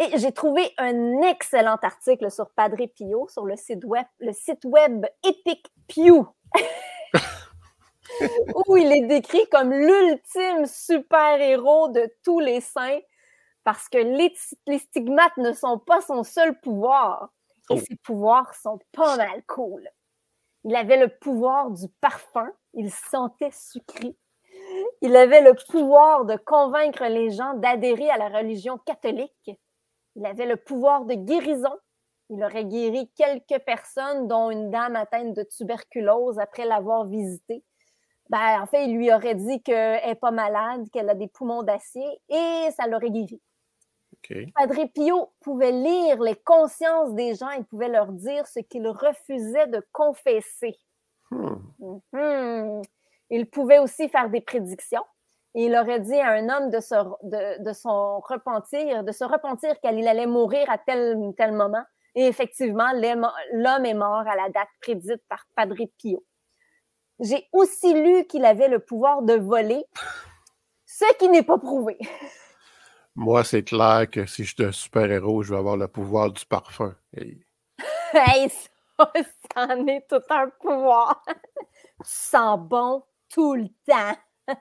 Et 0.00 0.18
j'ai 0.18 0.32
trouvé 0.32 0.72
un 0.78 1.22
excellent 1.22 1.76
article 1.82 2.30
sur 2.30 2.50
Padre 2.50 2.86
Pio 2.86 3.28
sur 3.28 3.44
le 3.44 3.56
site 3.56 3.84
web, 3.84 4.06
le 4.20 4.32
site 4.32 4.64
web 4.64 5.04
Epic 5.24 5.66
Pew, 5.88 6.24
où 8.66 8.76
il 8.76 8.92
est 8.92 9.06
décrit 9.06 9.46
comme 9.50 9.72
l'ultime 9.72 10.66
super-héros 10.66 11.88
de 11.88 12.10
tous 12.24 12.40
les 12.40 12.60
saints, 12.60 12.98
parce 13.68 13.90
que 13.90 13.98
les, 13.98 14.34
les 14.66 14.78
stigmates 14.78 15.36
ne 15.36 15.52
sont 15.52 15.78
pas 15.78 16.00
son 16.00 16.22
seul 16.22 16.58
pouvoir, 16.58 17.28
et 17.68 17.74
Oh. 17.74 17.76
ses 17.76 17.96
pouvoirs 17.96 18.54
sont 18.54 18.78
pas 18.92 19.18
mal 19.18 19.42
cool. 19.46 19.86
Il 20.64 20.74
avait 20.74 20.96
le 20.96 21.10
pouvoir 21.18 21.70
du 21.70 21.86
parfum, 22.00 22.50
il 22.72 22.90
sentait 22.90 23.50
sucré. 23.50 24.16
Il 25.02 25.14
avait 25.14 25.42
le 25.42 25.52
pouvoir 25.70 26.24
de 26.24 26.36
convaincre 26.36 27.04
les 27.04 27.28
gens 27.30 27.52
d'adhérer 27.56 28.08
à 28.08 28.16
la 28.16 28.30
religion 28.30 28.78
catholique. 28.78 29.50
Il 30.16 30.24
avait 30.24 30.46
le 30.46 30.56
pouvoir 30.56 31.04
de 31.04 31.12
guérison. 31.12 31.76
Il 32.30 32.42
aurait 32.42 32.64
guéri 32.64 33.10
quelques 33.16 33.62
personnes, 33.66 34.28
dont 34.28 34.50
une 34.50 34.70
dame 34.70 34.96
atteinte 34.96 35.34
de 35.34 35.42
tuberculose 35.42 36.38
après 36.38 36.64
l'avoir 36.64 37.04
visitée. 37.04 37.62
Ben, 38.30 38.62
en 38.62 38.66
fait, 38.66 38.86
il 38.86 38.96
lui 38.96 39.12
aurait 39.12 39.34
dit 39.34 39.62
qu'elle 39.62 40.00
n'est 40.06 40.14
pas 40.14 40.30
malade, 40.30 40.88
qu'elle 40.90 41.10
a 41.10 41.14
des 41.14 41.28
poumons 41.28 41.62
d'acier 41.62 42.06
et 42.30 42.68
ça 42.74 42.86
l'aurait 42.86 43.10
guéri. 43.10 43.42
Padre 44.54 44.86
Pio 44.94 45.32
pouvait 45.40 45.72
lire 45.72 46.20
les 46.20 46.36
consciences 46.36 47.14
des 47.14 47.34
gens, 47.34 47.50
il 47.50 47.64
pouvait 47.64 47.88
leur 47.88 48.12
dire 48.12 48.46
ce 48.46 48.60
qu'ils 48.60 48.88
refusaient 48.88 49.68
de 49.68 49.82
confesser. 49.92 50.76
Hmm. 51.30 51.56
Mhm. 52.12 52.82
Il 53.30 53.48
pouvait 53.48 53.78
aussi 53.78 54.08
faire 54.08 54.30
des 54.30 54.40
prédictions. 54.40 55.04
Et 55.54 55.66
il 55.66 55.76
aurait 55.76 56.00
dit 56.00 56.14
à 56.14 56.30
un 56.32 56.48
homme 56.48 56.70
de, 56.70 56.80
se, 56.80 56.94
de, 57.22 57.62
de 57.62 57.72
son 57.72 58.20
repentir, 58.20 59.02
de 59.02 59.12
se 59.12 59.24
repentir 59.24 59.78
qu'il 59.80 60.06
allait 60.06 60.26
mourir 60.26 60.68
à 60.70 60.78
tel 60.78 61.18
tel 61.36 61.52
moment. 61.52 61.84
Et 62.14 62.26
effectivement, 62.26 62.90
l'homme 62.92 63.84
est 63.84 63.94
mort 63.94 64.26
à 64.26 64.36
la 64.36 64.48
date 64.50 64.68
prédite 64.80 65.22
par 65.28 65.46
Padre 65.54 65.76
Pio. 65.98 66.24
J'ai 67.20 67.48
aussi 67.52 67.94
lu 67.94 68.26
qu'il 68.26 68.44
avait 68.44 68.68
le 68.68 68.78
pouvoir 68.78 69.22
de 69.22 69.34
voler, 69.34 69.84
ce 70.86 71.04
qui 71.18 71.28
n'est 71.28 71.42
pas 71.42 71.58
prouvé. 71.58 71.98
Moi, 73.20 73.42
c'est 73.42 73.64
clair 73.64 74.08
que 74.08 74.26
si 74.26 74.44
je 74.44 74.54
suis 74.54 74.64
un 74.64 74.70
super-héros, 74.70 75.42
je 75.42 75.52
vais 75.52 75.58
avoir 75.58 75.76
le 75.76 75.88
pouvoir 75.88 76.30
du 76.30 76.46
parfum. 76.46 76.94
Hey. 77.16 77.44
hey, 78.12 78.48
ça, 78.48 79.12
ça 79.16 79.66
en 79.66 79.86
est 79.88 80.06
tout 80.08 80.22
un 80.30 80.48
pouvoir. 80.60 81.24
tu 81.26 82.04
sens 82.04 82.60
bon 82.60 83.02
tout 83.28 83.56
le 83.56 83.66
temps. 83.84 84.16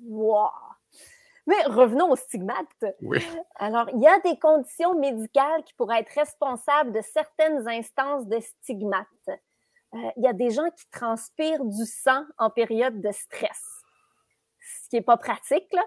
wow. 0.00 0.50
Mais 1.46 1.62
revenons 1.66 2.10
au 2.10 2.16
stigmate. 2.16 2.84
Oui. 3.00 3.24
Alors, 3.54 3.88
il 3.94 4.00
y 4.00 4.08
a 4.08 4.18
des 4.24 4.40
conditions 4.40 4.98
médicales 4.98 5.62
qui 5.62 5.74
pourraient 5.74 6.00
être 6.00 6.18
responsables 6.18 6.90
de 6.90 7.00
certaines 7.00 7.68
instances 7.68 8.26
de 8.26 8.40
stigmate. 8.40 9.06
Euh, 9.28 10.10
il 10.16 10.24
y 10.24 10.26
a 10.26 10.32
des 10.32 10.50
gens 10.50 10.68
qui 10.76 10.90
transpirent 10.90 11.64
du 11.64 11.86
sang 11.86 12.24
en 12.38 12.50
période 12.50 13.00
de 13.00 13.12
stress. 13.12 13.73
Qui 14.94 14.98
n'est 14.98 15.04
pas 15.04 15.16
pratique, 15.16 15.72
là. 15.72 15.82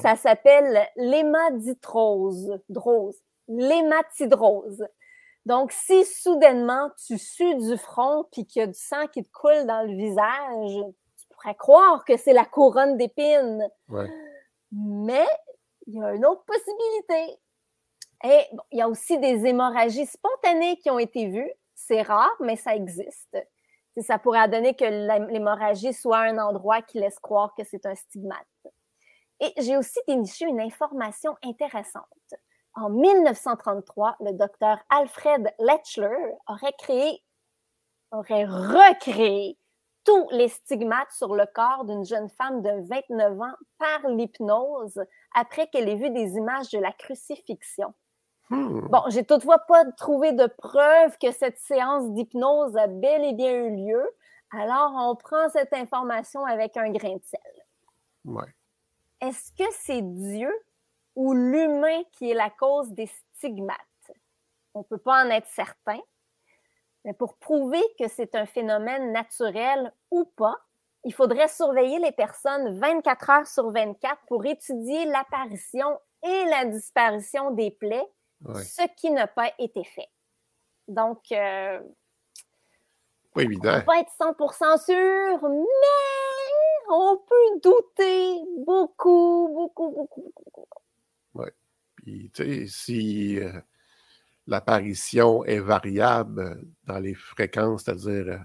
Ça 0.00 0.16
s'appelle 0.16 0.88
l'hémaditrose, 0.96 2.58
drose, 2.70 3.20
l'hématidrose. 3.48 4.82
Donc, 5.44 5.72
si 5.72 6.06
soudainement 6.06 6.88
tu 7.06 7.18
sues 7.18 7.54
du 7.56 7.76
front 7.76 8.24
puis 8.32 8.46
qu'il 8.46 8.60
y 8.60 8.62
a 8.62 8.66
du 8.66 8.72
sang 8.72 9.08
qui 9.08 9.22
te 9.22 9.30
coule 9.30 9.66
dans 9.66 9.82
le 9.86 9.94
visage, 9.94 10.72
tu 11.18 11.26
pourrais 11.28 11.54
croire 11.54 12.02
que 12.06 12.16
c'est 12.16 12.32
la 12.32 12.46
couronne 12.46 12.96
d'épines. 12.96 13.68
Ouais. 13.90 14.10
Mais 14.72 15.26
il 15.86 15.96
y 15.96 16.02
a 16.02 16.14
une 16.14 16.24
autre 16.24 16.46
possibilité. 16.46 17.38
Et 18.24 18.46
bon, 18.54 18.62
il 18.72 18.78
y 18.78 18.80
a 18.80 18.88
aussi 18.88 19.18
des 19.18 19.44
hémorragies 19.44 20.06
spontanées 20.06 20.78
qui 20.78 20.88
ont 20.88 20.98
été 20.98 21.26
vues. 21.26 21.52
C'est 21.74 22.00
rare, 22.00 22.34
mais 22.40 22.56
ça 22.56 22.74
existe. 22.74 23.36
Ça 24.02 24.18
pourrait 24.18 24.48
donner 24.48 24.74
que 24.74 24.84
l'hémorragie 25.30 25.94
soit 25.94 26.18
un 26.18 26.38
endroit 26.38 26.82
qui 26.82 26.98
laisse 26.98 27.18
croire 27.18 27.54
que 27.56 27.64
c'est 27.64 27.86
un 27.86 27.94
stigmate. 27.94 28.46
Et 29.40 29.52
j'ai 29.58 29.76
aussi 29.76 29.98
déniché 30.06 30.46
une 30.46 30.60
information 30.60 31.36
intéressante. 31.42 32.04
En 32.74 32.90
1933, 32.90 34.16
le 34.20 34.32
docteur 34.32 34.78
Alfred 34.90 35.50
Lechler 35.58 36.34
aurait 36.46 36.74
créé, 36.78 37.22
aurait 38.10 38.44
recréé 38.44 39.58
tous 40.04 40.28
les 40.30 40.48
stigmates 40.48 41.10
sur 41.10 41.34
le 41.34 41.46
corps 41.52 41.84
d'une 41.84 42.04
jeune 42.04 42.28
femme 42.28 42.62
de 42.62 42.86
29 42.88 43.40
ans 43.40 43.54
par 43.78 44.08
l'hypnose 44.08 45.00
après 45.34 45.66
qu'elle 45.68 45.88
ait 45.88 45.96
vu 45.96 46.10
des 46.10 46.36
images 46.36 46.70
de 46.70 46.78
la 46.78 46.92
crucifixion. 46.92 47.92
Hmm. 48.50 48.86
Bon, 48.88 49.02
j'ai 49.08 49.24
toutefois 49.24 49.58
pas 49.58 49.84
trouvé 49.92 50.32
de 50.32 50.46
preuve 50.46 51.18
que 51.18 51.32
cette 51.32 51.58
séance 51.58 52.10
d'hypnose 52.12 52.76
a 52.76 52.86
bel 52.86 53.24
et 53.24 53.32
bien 53.32 53.64
eu 53.64 53.76
lieu. 53.86 54.10
Alors, 54.52 54.92
on 54.94 55.16
prend 55.16 55.48
cette 55.50 55.72
information 55.72 56.44
avec 56.44 56.76
un 56.76 56.90
grain 56.90 57.16
de 57.16 57.24
sel. 57.24 57.40
Ouais. 58.24 58.54
Est-ce 59.20 59.52
que 59.52 59.68
c'est 59.72 60.02
Dieu 60.02 60.52
ou 61.16 61.32
l'humain 61.32 62.02
qui 62.12 62.30
est 62.30 62.34
la 62.34 62.50
cause 62.50 62.90
des 62.92 63.06
stigmates? 63.34 63.78
On 64.74 64.80
ne 64.80 64.84
peut 64.84 64.98
pas 64.98 65.24
en 65.24 65.30
être 65.30 65.48
certain. 65.48 65.98
Mais 67.04 67.12
pour 67.12 67.36
prouver 67.36 67.82
que 67.98 68.08
c'est 68.08 68.34
un 68.34 68.46
phénomène 68.46 69.12
naturel 69.12 69.92
ou 70.10 70.24
pas, 70.24 70.56
il 71.04 71.14
faudrait 71.14 71.48
surveiller 71.48 72.00
les 72.00 72.12
personnes 72.12 72.78
24 72.78 73.30
heures 73.30 73.46
sur 73.46 73.70
24 73.70 74.18
pour 74.26 74.44
étudier 74.44 75.06
l'apparition 75.06 75.98
et 76.24 76.44
la 76.46 76.64
disparition 76.64 77.52
des 77.52 77.70
plaies, 77.70 78.06
Ouais. 78.44 78.62
ce 78.62 78.82
qui 78.96 79.10
n'a 79.10 79.26
pas 79.26 79.50
été 79.58 79.82
fait. 79.84 80.08
Donc, 80.88 81.20
euh, 81.32 81.80
Pas 83.34 83.42
évident. 83.42 83.74
on 83.74 83.78
peut 83.80 83.84
pas 83.86 84.00
être 84.00 84.12
100% 84.18 84.78
sûr, 84.84 85.48
mais 85.48 86.90
on 86.90 87.16
peut 87.16 87.60
douter 87.62 88.40
beaucoup, 88.64 89.48
beaucoup, 89.52 89.90
beaucoup, 89.90 90.32
beaucoup. 90.54 90.80
Ouais. 91.34 91.52
Puis, 91.96 92.30
tu 92.34 92.44
sais, 92.44 92.66
si 92.68 93.40
euh, 93.40 93.52
l'apparition 94.46 95.44
est 95.44 95.58
variable 95.58 96.62
dans 96.84 96.98
les 96.98 97.14
fréquences, 97.14 97.84
c'est-à-dire, 97.84 98.26
euh, 98.28 98.38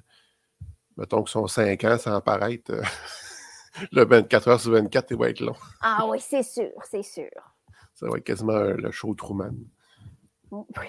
mettons 0.98 1.24
que 1.24 1.30
son 1.30 1.48
5 1.48 1.84
ans 1.84 1.98
sans 1.98 2.16
apparaître, 2.16 2.72
euh, 2.72 2.82
le 3.92 4.06
24 4.06 4.48
heures 4.48 4.60
sur 4.60 4.72
24, 4.72 5.12
il 5.12 5.18
va 5.18 5.30
être 5.30 5.42
long. 5.42 5.56
Ah 5.82 6.06
oui, 6.08 6.20
c'est 6.20 6.44
sûr, 6.44 6.72
c'est 6.90 7.04
sûr. 7.04 7.30
Ça 7.94 8.08
va 8.08 8.18
être 8.18 8.24
quasiment 8.24 8.60
le 8.60 8.90
show 8.92 9.14
Truman. 9.14 9.54
Oui. 10.52 10.88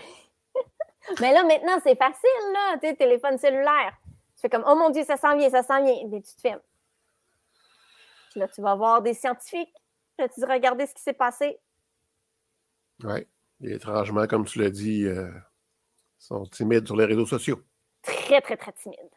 Mais 1.21 1.33
là, 1.33 1.45
maintenant, 1.45 1.79
c'est 1.83 1.97
facile, 1.97 2.53
là. 2.53 2.79
Tu 2.79 2.89
sais, 2.89 2.97
téléphone 2.97 3.39
cellulaire. 3.39 3.97
Tu 4.37 4.43
fais 4.43 4.49
comme, 4.51 4.65
oh 4.67 4.75
mon 4.75 4.91
Dieu, 4.91 5.05
ça 5.05 5.17
s'en 5.17 5.37
vient, 5.37 5.51
ça 5.51 5.63
s'en 5.63 5.83
vient. 5.85 6.09
Puis 6.11 6.23
tu 6.23 6.35
te 6.35 6.41
filmes. 6.41 6.61
Puis 8.31 8.41
là, 8.41 8.49
tu 8.49 8.61
vas 8.61 8.75
voir 8.75 9.03
des 9.03 9.15
scientifiques. 9.15 9.75
Là, 10.19 10.29
tu 10.29 10.41
dis, 10.41 10.47
regardez 10.47 10.87
ce 10.87 10.95
qui 10.95 11.03
s'est 11.03 11.13
passé. 11.13 11.59
Oui. 13.05 13.27
Et 13.63 13.75
étrangement, 13.75 14.27
comme 14.27 14.45
tu 14.45 14.59
l'as 14.59 14.71
dit, 14.71 15.05
euh, 15.05 15.31
ils 15.31 16.25
sont 16.25 16.47
timides 16.47 16.87
sur 16.87 16.97
les 16.97 17.05
réseaux 17.05 17.27
sociaux. 17.27 17.63
Très, 18.03 18.41
très, 18.41 18.57
très 18.57 18.73
timide. 18.73 19.11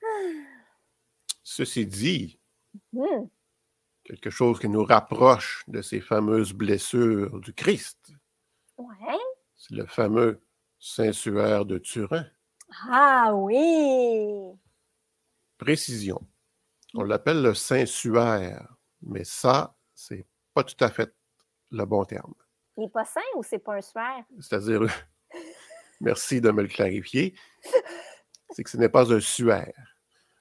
Ceci 1.42 1.86
dit, 1.86 2.38
Hmm. 2.92 3.26
quelque 4.04 4.30
chose 4.30 4.58
qui 4.58 4.68
nous 4.68 4.84
rapproche 4.84 5.64
de 5.68 5.82
ces 5.82 6.00
fameuses 6.00 6.52
blessures 6.52 7.40
du 7.40 7.52
Christ, 7.52 8.12
Ouais. 8.78 9.18
c'est 9.56 9.74
le 9.74 9.86
fameux 9.86 10.42
Saint-Suaire 10.78 11.64
de 11.64 11.78
Turin. 11.78 12.26
Ah 12.90 13.32
oui. 13.34 14.52
Précision. 15.58 16.20
On 16.94 17.02
l'appelle 17.02 17.42
le 17.42 17.54
Saint-Suaire, 17.54 18.74
mais 19.02 19.24
ça, 19.24 19.76
c'est 19.94 20.26
pas 20.54 20.64
tout 20.64 20.82
à 20.84 20.90
fait 20.90 21.14
le 21.70 21.84
bon 21.84 22.04
terme. 22.04 22.34
Il 22.76 22.82
n'est 22.84 22.90
pas 22.90 23.04
sain 23.04 23.20
ou 23.36 23.42
c'est 23.42 23.58
pas 23.58 23.76
un 23.76 23.80
suaire? 23.80 24.24
C'est-à-dire, 24.40 24.82
merci 26.00 26.40
de 26.40 26.50
me 26.50 26.62
le 26.62 26.68
clarifier, 26.68 27.34
c'est 28.50 28.62
que 28.62 28.70
ce 28.70 28.76
n'est 28.76 28.88
pas 28.90 29.12
un 29.12 29.20
suaire. 29.20 29.72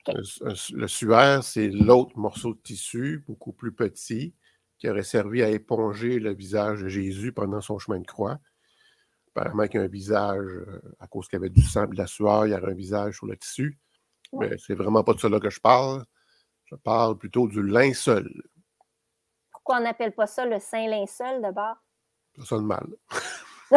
Un- 0.08 0.13
un- 0.50 0.54
le 0.74 0.88
suaire, 0.88 1.43
c'est 1.43 1.69
l'autre 1.69 2.17
morceau 2.17 2.54
de 2.54 2.60
tissu, 2.60 3.24
beaucoup 3.28 3.54
plus 3.54 3.74
petit, 3.74 4.36
qui 4.78 4.90
aurait 4.90 5.04
servi 5.04 5.42
à 5.44 5.50
éponger 5.50 6.20
le 6.20 6.34
visage 6.34 6.82
de 6.82 6.88
Jésus 6.88 7.32
pendant 7.32 7.62
son 7.62 7.80
chemin 7.80 8.00
de 8.00 8.06
croix. 8.06 8.38
Apparemment 9.36 9.68
qu'il 9.68 9.80
y 9.80 9.84
a 9.84 9.86
un 9.86 9.90
visage, 9.90 10.46
euh, 10.46 10.82
à 11.00 11.08
cause 11.08 11.28
qu'il 11.28 11.38
y 11.38 11.42
avait 11.42 11.50
du 11.50 11.62
sang 11.62 11.86
et 11.86 11.88
de 11.88 11.98
la 11.98 12.08
sueur, 12.08 12.46
il 12.48 12.52
y 12.52 12.56
aurait 12.56 12.72
un 12.72 12.76
visage 12.76 13.16
sur 13.16 13.26
le 13.26 13.36
tissu. 13.38 13.78
Mais 14.34 14.58
c'est 14.58 14.76
vraiment 14.76 15.04
pas 15.04 15.14
de 15.14 15.20
cela 15.20 15.40
que 15.40 15.50
je 15.50 15.60
parle. 15.60 16.04
Je 16.66 16.76
parle 16.76 17.18
plutôt 17.18 17.48
du 17.48 17.62
linceul. 17.66 18.30
Pourquoi 19.52 19.78
on 19.78 19.82
n'appelle 19.82 20.14
pas 20.14 20.28
ça 20.28 20.46
le 20.46 20.60
saint 20.60 20.88
linceul 20.88 21.42
de 21.42 21.52
bord? 21.52 21.78
Ça 22.38 22.46
sonne 22.46 22.66
mal. 22.66 22.88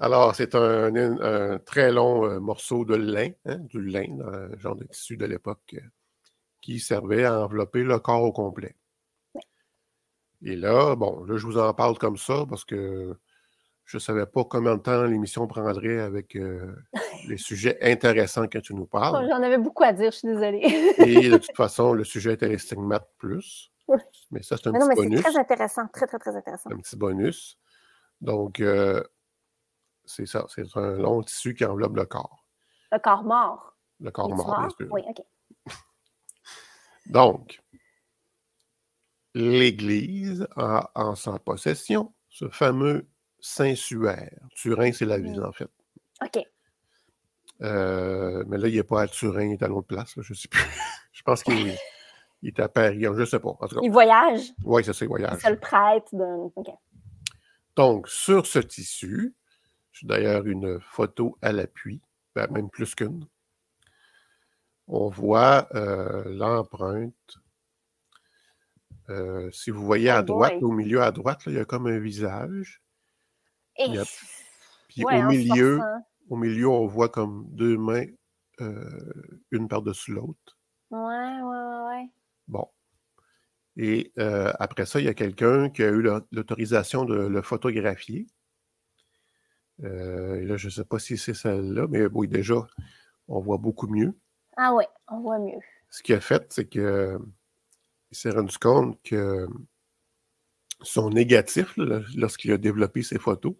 Alors, 0.00 0.34
c'est 0.34 0.54
un, 0.54 0.94
un- 0.96 1.20
un 1.54 1.58
très 1.58 1.92
long 1.92 2.24
euh, 2.24 2.40
morceau 2.40 2.84
de 2.84 2.96
lin, 2.96 3.30
hein, 3.46 3.58
du 3.58 3.80
lin, 3.80 4.06
dans 4.16 4.30
le 4.30 4.58
genre 4.58 4.74
de 4.76 4.84
tissu 4.84 5.16
de 5.16 5.24
l'époque, 5.24 5.74
euh, 5.74 5.80
qui 6.64 6.80
servait 6.80 7.24
à 7.24 7.44
envelopper 7.44 7.82
le 7.82 7.98
corps 7.98 8.22
au 8.22 8.32
complet. 8.32 8.74
Et 10.40 10.56
là, 10.56 10.96
bon, 10.96 11.22
là, 11.24 11.36
je 11.36 11.44
vous 11.46 11.58
en 11.58 11.74
parle 11.74 11.98
comme 11.98 12.16
ça 12.16 12.44
parce 12.48 12.64
que 12.64 13.14
je 13.84 13.96
ne 13.98 14.00
savais 14.00 14.24
pas 14.24 14.44
combien 14.44 14.76
de 14.76 14.80
temps 14.80 15.02
l'émission 15.04 15.46
prendrait 15.46 16.00
avec 16.00 16.36
euh, 16.36 16.74
les 17.28 17.36
sujets 17.36 17.76
intéressants 17.82 18.48
que 18.48 18.58
tu 18.58 18.74
nous 18.74 18.86
parles. 18.86 19.28
J'en 19.28 19.42
avais 19.42 19.58
beaucoup 19.58 19.84
à 19.84 19.92
dire, 19.92 20.10
je 20.10 20.16
suis 20.16 20.28
désolée. 20.28 20.62
Et 20.98 21.28
de 21.28 21.36
toute 21.44 21.54
façon, 21.54 21.92
le 21.92 22.02
sujet 22.02 22.32
était 22.32 22.48
les 22.48 22.56
stigmates 22.56 23.10
plus. 23.18 23.70
Mais 24.30 24.42
ça, 24.42 24.56
c'est 24.56 24.68
un 24.68 24.72
Mais 24.72 24.78
non, 24.78 24.88
petit 24.88 24.88
mais 24.88 25.02
c'est 25.02 25.08
bonus. 25.10 25.22
très 25.22 25.36
intéressant, 25.36 25.86
très, 25.92 26.06
très, 26.06 26.18
très 26.18 26.34
intéressant. 26.34 26.70
un 26.70 26.78
petit 26.78 26.96
bonus. 26.96 27.58
Donc, 28.22 28.60
euh, 28.60 29.02
c'est 30.06 30.24
ça, 30.24 30.46
c'est 30.48 30.64
un 30.76 30.92
long 30.96 31.22
tissu 31.22 31.52
qui 31.52 31.66
enveloppe 31.66 31.96
le 31.96 32.06
corps. 32.06 32.46
Le 32.90 32.98
corps 32.98 33.22
mort. 33.22 33.76
Le 34.00 34.10
corps 34.10 34.30
mort, 34.30 34.60
bien 34.60 34.70
sûr. 34.70 34.88
Oui, 34.90 35.02
OK. 35.06 35.22
Donc, 37.06 37.60
l'Église 39.34 40.46
a 40.56 40.90
en 40.94 41.14
sa 41.14 41.38
possession 41.38 42.12
ce 42.30 42.48
fameux 42.48 43.06
Saint-Suaire. 43.40 44.40
Turin, 44.54 44.92
c'est 44.92 45.04
la 45.04 45.18
ville, 45.18 45.42
en 45.42 45.52
fait. 45.52 45.68
OK. 46.22 46.44
Euh, 47.62 48.44
mais 48.48 48.58
là, 48.58 48.68
il 48.68 48.76
n'est 48.76 48.82
pas 48.82 49.02
à 49.02 49.08
Turin, 49.08 49.44
il 49.44 49.52
est 49.52 49.62
à 49.62 49.68
l'autre 49.68 49.86
place. 49.86 50.16
là, 50.16 50.22
je 50.22 50.32
ne 50.32 50.36
sais 50.36 50.48
plus. 50.48 50.60
je 51.12 51.22
pense 51.22 51.42
qu'il 51.42 51.76
est, 52.42 52.60
à 52.60 52.68
Paris. 52.68 53.02
Je 53.02 53.08
ne 53.08 53.24
sais 53.24 53.38
pas. 53.38 53.50
En 53.50 53.68
tout 53.68 53.76
cas. 53.76 53.80
Il 53.82 53.90
voyage? 53.90 54.52
Oui, 54.64 54.82
c'est 54.84 54.92
ça, 54.92 54.96
il 54.96 54.98
C'est 54.98 55.06
voyage. 55.06 55.40
ça 55.40 55.50
le 55.50 55.58
prêtre. 55.58 56.08
De... 56.12 56.50
OK. 56.56 56.68
Donc, 57.76 58.08
sur 58.08 58.46
ce 58.46 58.58
tissu, 58.60 59.34
j'ai 59.92 60.06
d'ailleurs 60.06 60.46
une 60.46 60.80
photo 60.80 61.36
à 61.42 61.52
l'appui, 61.52 62.00
ben, 62.34 62.50
même 62.50 62.70
plus 62.70 62.94
qu'une. 62.94 63.26
On 64.86 65.08
voit 65.08 65.68
euh, 65.74 66.24
l'empreinte. 66.26 67.14
Euh, 69.10 69.50
si 69.50 69.70
vous 69.70 69.84
voyez 69.84 70.10
à 70.10 70.20
Oh 70.20 70.24
droite, 70.24 70.54
au 70.62 70.72
milieu 70.72 71.02
à 71.02 71.10
droite, 71.10 71.44
là, 71.46 71.52
il 71.52 71.56
y 71.56 71.60
a 71.60 71.64
comme 71.64 71.86
un 71.86 71.98
visage. 71.98 72.82
Et... 73.78 73.98
A- 73.98 74.04
Puis 74.88 75.04
Ouais, 75.04 75.22
au 75.24 75.28
milieu, 75.28 75.80
au 76.28 76.36
milieu, 76.36 76.68
on 76.68 76.86
voit 76.86 77.08
comme 77.08 77.46
deux 77.50 77.76
mains, 77.76 78.06
euh, 78.60 79.12
une 79.50 79.68
par-dessus 79.68 80.12
l'autre. 80.12 80.58
Ouais, 80.90 80.98
ouais, 81.00 81.88
ouais. 81.88 82.10
Bon. 82.48 82.68
Et 83.76 84.12
après 84.16 84.86
ça, 84.86 85.00
il 85.00 85.06
y 85.06 85.08
a 85.08 85.14
quelqu'un 85.14 85.68
qui 85.70 85.82
a 85.82 85.88
eu 85.88 86.02
la- 86.02 86.24
l'autorisation 86.30 87.04
de 87.04 87.14
le 87.14 87.42
photographier. 87.42 88.26
Et 89.82 90.44
là, 90.44 90.56
je 90.56 90.66
ne 90.66 90.70
sais 90.70 90.84
pas 90.84 91.00
si 91.00 91.18
c'est 91.18 91.34
celle-là, 91.34 91.88
mais 91.88 92.06
oui, 92.06 92.28
déjà, 92.28 92.54
on 93.26 93.40
voit 93.40 93.58
beaucoup 93.58 93.88
mieux. 93.88 94.14
Ah 94.56 94.74
ouais, 94.74 94.88
on 95.08 95.20
voit 95.20 95.38
mieux. 95.38 95.58
Ce 95.90 96.02
qu'il 96.02 96.14
a 96.14 96.20
fait, 96.20 96.52
c'est 96.52 96.66
que 96.68 97.18
il 98.10 98.16
s'est 98.16 98.30
rendu 98.30 98.56
compte 98.58 99.00
que 99.02 99.46
son 100.82 101.10
négatif, 101.10 101.72
lorsqu'il 102.16 102.52
a 102.52 102.58
développé 102.58 103.02
ses 103.02 103.18
photos, 103.18 103.54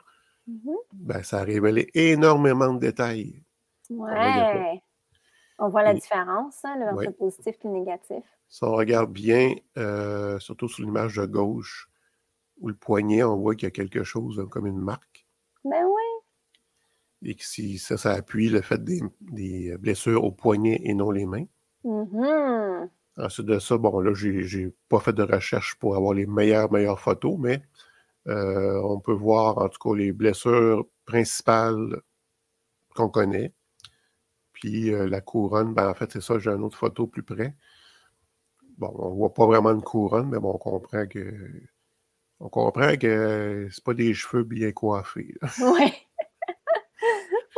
Mhm. 0.47 0.75
ben, 0.93 1.23
ça 1.23 1.39
a 1.41 1.45
révélé 1.45 1.89
énormément 1.95 2.73
de 2.75 2.79
détails. 2.81 3.43
Ouais. 3.91 4.83
On 5.59 5.69
voit 5.69 5.83
la 5.83 5.93
Et- 5.93 5.95
différence, 5.95 6.65
hein, 6.65 6.77
le 6.79 6.95
Ouais. 6.97 7.11
positif 7.13 7.55
et 7.65 7.69
le 7.69 7.71
négatif. 7.75 8.25
Si 8.49 8.63
on 8.65 8.73
regarde 8.73 9.13
bien, 9.13 9.55
euh, 9.79 10.39
surtout 10.39 10.69
sur 10.69 10.85
l'image 10.85 11.17
de 11.17 11.27
gauche, 11.27 11.89
où 12.61 12.69
le 12.69 12.75
poignet, 12.75 13.23
on 13.23 13.37
voit 13.37 13.55
qu'il 13.55 13.65
y 13.67 13.69
a 13.69 13.71
quelque 13.71 14.05
chose 14.05 14.39
hein, 14.41 14.47
comme 14.51 14.67
une 14.67 14.79
marque. 14.81 15.27
Ben 15.65 15.85
oui. 15.87 16.03
Et 17.25 17.35
que 17.35 17.45
si 17.45 17.79
ça, 17.79 17.97
ça 17.97 18.13
appuie 18.13 18.51
le 18.51 18.61
fait 18.61 18.83
des, 18.83 19.01
des 19.21 19.77
blessures 19.79 20.25
au 20.25 20.33
poignet 20.33 20.81
et 20.85 20.95
non 20.95 21.11
les 21.11 21.27
mains. 21.27 21.47
Mhm. 21.85 22.91
Ensuite 23.17 23.47
de 23.47 23.59
ça, 23.59 23.79
bon, 23.79 24.01
là, 24.01 24.13
j'ai 24.15 24.75
pas 24.89 24.99
fait 25.01 25.13
de 25.13 25.23
recherche 25.23 25.77
pour 25.77 25.97
avoir 25.97 26.15
les 26.15 26.27
meilleures, 26.27 26.71
meilleures 26.73 27.01
photos, 27.01 27.37
mais 27.39 27.63
euh, 28.27 28.81
on 28.83 28.99
peut 29.01 29.13
voir 29.13 29.59
en 29.59 29.69
tout 29.69 29.79
cas 29.79 29.97
les 29.97 30.13
blessures 30.13 30.87
principales 31.07 32.01
qu'on 32.95 33.09
connaît. 33.09 33.53
Puis 34.53 34.93
euh, 34.93 35.07
la 35.09 35.21
couronne, 35.21 35.75
ben 35.75 35.89
en 35.89 35.95
fait, 35.95 36.13
c'est 36.13 36.23
ça, 36.23 36.39
j'ai 36.39 36.51
une 36.51 36.65
autre 36.65 36.79
photo 36.79 37.07
plus 37.07 37.23
près. 37.23 37.55
Bon, 38.79 38.93
on 38.99 39.15
voit 39.15 39.33
pas 39.35 39.47
vraiment 39.47 39.71
une 39.71 39.83
couronne, 39.83 40.29
mais 40.31 40.39
bon, 40.41 40.53
on 40.55 40.59
comprend 40.59 41.07
que. 41.07 41.35
On 42.41 42.49
comprend 42.49 42.97
que 42.97 43.69
c'est 43.71 43.85
pas 43.85 43.95
des 43.95 44.13
cheveux 44.13 44.43
bien 44.43 44.73
coiffés. 44.73 45.35
là. 45.41 45.49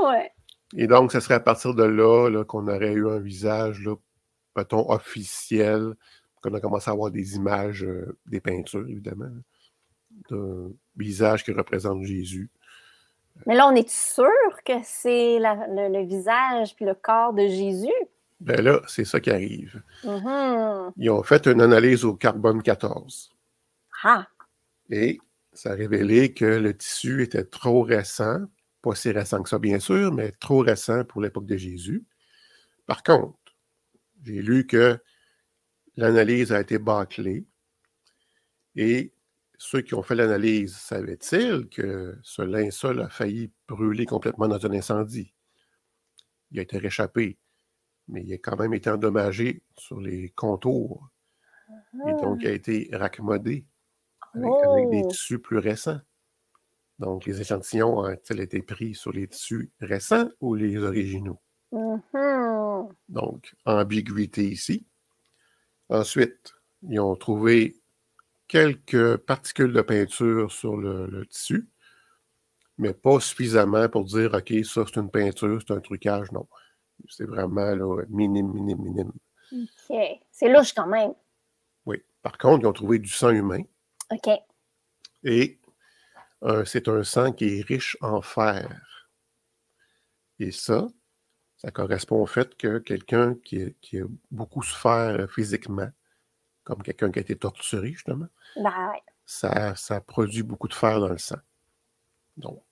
Ouais. 0.08 0.30
Et 0.76 0.86
donc, 0.86 1.12
ce 1.12 1.20
serait 1.20 1.34
à 1.34 1.40
partir 1.40 1.74
de 1.74 1.84
là, 1.84 2.28
là, 2.28 2.44
qu'on 2.44 2.66
aurait 2.68 2.92
eu 2.92 3.08
un 3.08 3.18
visage, 3.18 3.80
là, 3.82 3.94
mettons, 4.56 4.90
officiel, 4.90 5.94
qu'on 6.42 6.54
a 6.54 6.60
commencé 6.60 6.90
à 6.90 6.92
avoir 6.92 7.10
des 7.10 7.36
images, 7.36 7.84
euh, 7.84 8.16
des 8.26 8.40
peintures, 8.40 8.86
évidemment, 8.88 9.30
d'un 10.30 10.70
visage 10.96 11.44
qui 11.44 11.52
représente 11.52 12.02
Jésus. 12.02 12.50
Mais 13.46 13.54
là, 13.54 13.68
on 13.68 13.74
est 13.74 13.88
sûr 13.88 14.26
que 14.64 14.72
c'est 14.82 15.38
le, 15.38 15.92
le 15.92 16.06
visage 16.06 16.74
puis 16.74 16.84
le 16.84 16.94
corps 16.94 17.34
de 17.34 17.46
Jésus? 17.46 17.92
Ben 18.40 18.62
là, 18.62 18.80
c'est 18.86 19.04
ça 19.04 19.20
qui 19.20 19.30
arrive. 19.30 19.82
Mhm. 20.04 20.92
Ils 20.96 21.10
ont 21.10 21.22
fait 21.22 21.46
une 21.46 21.60
analyse 21.60 22.04
au 22.04 22.14
carbone 22.14 22.62
14 22.62 23.30
Ah! 24.04 24.26
et 24.90 25.18
ça 25.52 25.70
a 25.70 25.74
révélé 25.74 26.32
que 26.32 26.44
le 26.44 26.76
tissu 26.76 27.22
était 27.22 27.44
trop 27.44 27.82
récent, 27.82 28.40
pas 28.90 28.94
si 28.96 29.10
récent 29.10 29.42
que 29.42 29.48
ça, 29.48 29.58
bien 29.58 29.80
sûr, 29.80 30.12
mais 30.12 30.32
trop 30.32 30.60
récent 30.60 31.04
pour 31.04 31.20
l'époque 31.22 31.46
de 31.46 31.56
Jésus. 31.56 32.04
Par 32.86 33.02
contre, 33.02 33.38
j'ai 34.24 34.42
lu 34.42 34.66
que 34.66 34.98
l'analyse 35.96 36.52
a 36.52 36.60
été 36.60 36.78
bâclée 36.78 37.46
et 38.76 39.12
ceux 39.58 39.80
qui 39.80 39.94
ont 39.94 40.02
fait 40.02 40.14
l'analyse 40.14 40.76
savaient-ils 40.76 41.68
que 41.68 42.16
ce 42.22 42.42
linceul 42.42 43.00
a 43.00 43.08
failli 43.08 43.50
brûler 43.68 44.06
complètement 44.06 44.46
dans 44.48 44.64
un 44.64 44.70
incendie? 44.72 45.34
Il 46.50 46.58
a 46.58 46.62
été 46.62 46.78
réchappé, 46.78 47.38
mais 48.08 48.22
il 48.24 48.32
a 48.34 48.38
quand 48.38 48.56
même 48.58 48.74
été 48.74 48.90
endommagé 48.90 49.62
sur 49.78 50.00
les 50.00 50.30
contours 50.30 51.10
et 52.04 52.14
donc 52.14 52.42
il 52.44 52.48
a 52.48 52.52
été 52.52 52.88
raccommodé 52.92 53.66
avec, 54.34 54.62
avec 54.62 54.88
des 54.90 55.06
Oh. 55.06 55.08
tissus 55.08 55.40
plus 55.40 55.58
récents. 55.58 56.00
Donc, 56.98 57.26
les 57.26 57.40
échantillons 57.40 57.98
ont-ils 57.98 58.40
été 58.40 58.62
pris 58.62 58.94
sur 58.94 59.12
les 59.12 59.28
tissus 59.28 59.70
récents 59.80 60.28
ou 60.40 60.54
les 60.54 60.76
originaux? 60.78 61.40
Mhm. 61.72 62.88
Donc, 63.08 63.54
ambiguïté 63.64 64.44
ici. 64.44 64.86
Ensuite, 65.88 66.54
ils 66.88 67.00
ont 67.00 67.16
trouvé 67.16 67.76
quelques 68.48 69.16
particules 69.18 69.72
de 69.72 69.82
peinture 69.82 70.50
sur 70.50 70.76
le, 70.76 71.06
le 71.06 71.26
tissu, 71.26 71.68
mais 72.78 72.94
pas 72.94 73.20
suffisamment 73.20 73.88
pour 73.88 74.04
dire, 74.04 74.34
OK, 74.34 74.52
ça 74.64 74.84
c'est 74.86 75.00
une 75.00 75.10
peinture, 75.10 75.60
c'est 75.66 75.74
un 75.74 75.80
trucage. 75.80 76.30
Non. 76.32 76.46
C'est 77.08 77.24
vraiment 77.24 77.74
là, 77.74 78.02
minime, 78.08 78.52
minime, 78.52 78.82
minime. 78.82 79.12
OK. 79.52 79.96
C'est 80.30 80.52
louche 80.52 80.72
quand 80.72 80.86
même. 80.86 81.12
Oui. 81.84 82.02
Par 82.22 82.38
contre, 82.38 82.64
ils 82.64 82.66
ont 82.66 82.72
trouvé 82.72 82.98
du 82.98 83.08
sang 83.08 83.30
humain 83.30 83.62
OK. 84.10 84.30
et 85.24 85.58
c'est 86.64 86.88
un 86.88 87.02
sang 87.04 87.32
qui 87.32 87.58
est 87.58 87.62
riche 87.66 87.96
en 88.00 88.22
fer. 88.22 89.02
Et 90.38 90.50
ça, 90.52 90.86
ça 91.56 91.70
correspond 91.70 92.20
au 92.22 92.26
fait 92.26 92.56
que 92.56 92.78
quelqu'un 92.78 93.34
qui, 93.44 93.62
a- 93.62 93.70
qui 93.80 94.00
a 94.00 94.04
beaucoup 94.30 94.62
souffert 94.62 95.20
euh, 95.20 95.26
physiquement, 95.26 95.88
comme 96.64 96.82
quelqu'un 96.82 97.10
qui 97.10 97.18
a 97.18 97.22
été 97.22 97.36
torturé, 97.36 97.92
justement, 97.92 98.26
ouais. 98.56 99.02
ça, 99.24 99.74
ça 99.76 100.00
produit 100.00 100.42
beaucoup 100.42 100.68
de 100.68 100.74
fer 100.74 101.00
dans 101.00 101.08
le 101.08 101.18
sang. 101.18 101.38
Donc, 102.36 102.62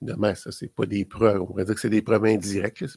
évidemment, 0.00 0.34
ça, 0.34 0.50
c'est 0.50 0.68
pas 0.74 0.86
des 0.86 1.04
preuves. 1.04 1.42
On 1.42 1.46
pourrait 1.46 1.66
dire 1.66 1.74
que 1.74 1.80
c'est 1.80 1.90
des 1.90 2.00
preuves 2.02 2.24
indirectes. 2.24 2.80
là, 2.80 2.88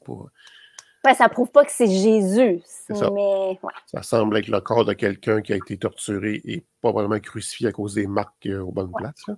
Ouais, 1.05 1.13
ça 1.15 1.27
prouve 1.27 1.51
pas 1.51 1.65
que 1.65 1.71
c'est 1.71 1.89
Jésus. 1.89 2.61
Ça. 2.65 3.09
Mais 3.11 3.59
ouais. 3.61 3.73
ça 3.87 4.01
semble 4.03 4.37
être 4.37 4.47
le 4.47 4.61
corps 4.61 4.85
de 4.85 4.93
quelqu'un 4.93 5.41
qui 5.41 5.51
a 5.51 5.57
été 5.57 5.77
torturé 5.77 6.39
et 6.45 6.65
probablement 6.79 7.19
crucifié 7.19 7.67
à 7.67 7.71
cause 7.73 7.95
des 7.95 8.07
marques 8.07 8.45
euh, 8.45 8.61
aux 8.61 8.71
bonnes 8.71 8.93
places. 8.93 9.27
là. 9.27 9.35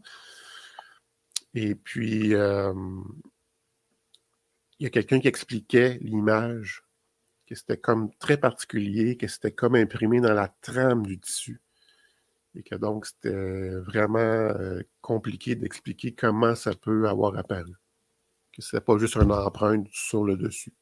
Et 1.56 1.74
puis, 1.74 2.32
il 2.32 2.74
y 4.80 4.86
a 4.86 4.90
quelqu'un 4.90 5.20
qui 5.20 5.28
expliquait 5.28 5.98
l'image, 6.02 6.84
que 7.48 7.56
c'était 7.56 7.78
comme 7.78 8.14
très 8.16 8.38
particulier, 8.38 9.16
que 9.18 9.28
c'était 9.28 9.54
comme 9.54 9.76
imprimé 9.76 10.20
dans 10.20 10.34
la 10.34 10.50
trame 10.62 11.06
du 11.06 11.18
tissu. 11.20 11.62
Et 12.56 12.64
que 12.64 12.76
donc, 12.76 13.06
c'était 13.06 13.70
vraiment 13.80 14.54
compliqué 15.02 15.56
d'expliquer 15.56 16.14
comment 16.14 16.56
ça 16.56 16.74
peut 16.74 17.08
avoir 17.08 17.38
apparu. 17.38 17.74
Que 18.52 18.62
ce 18.62 18.78
pas 18.78 18.98
juste 18.98 19.16
une 19.16 19.32
empreinte 19.32 19.88
sur 19.92 20.24
le 20.24 20.38
dessus. 20.38 20.74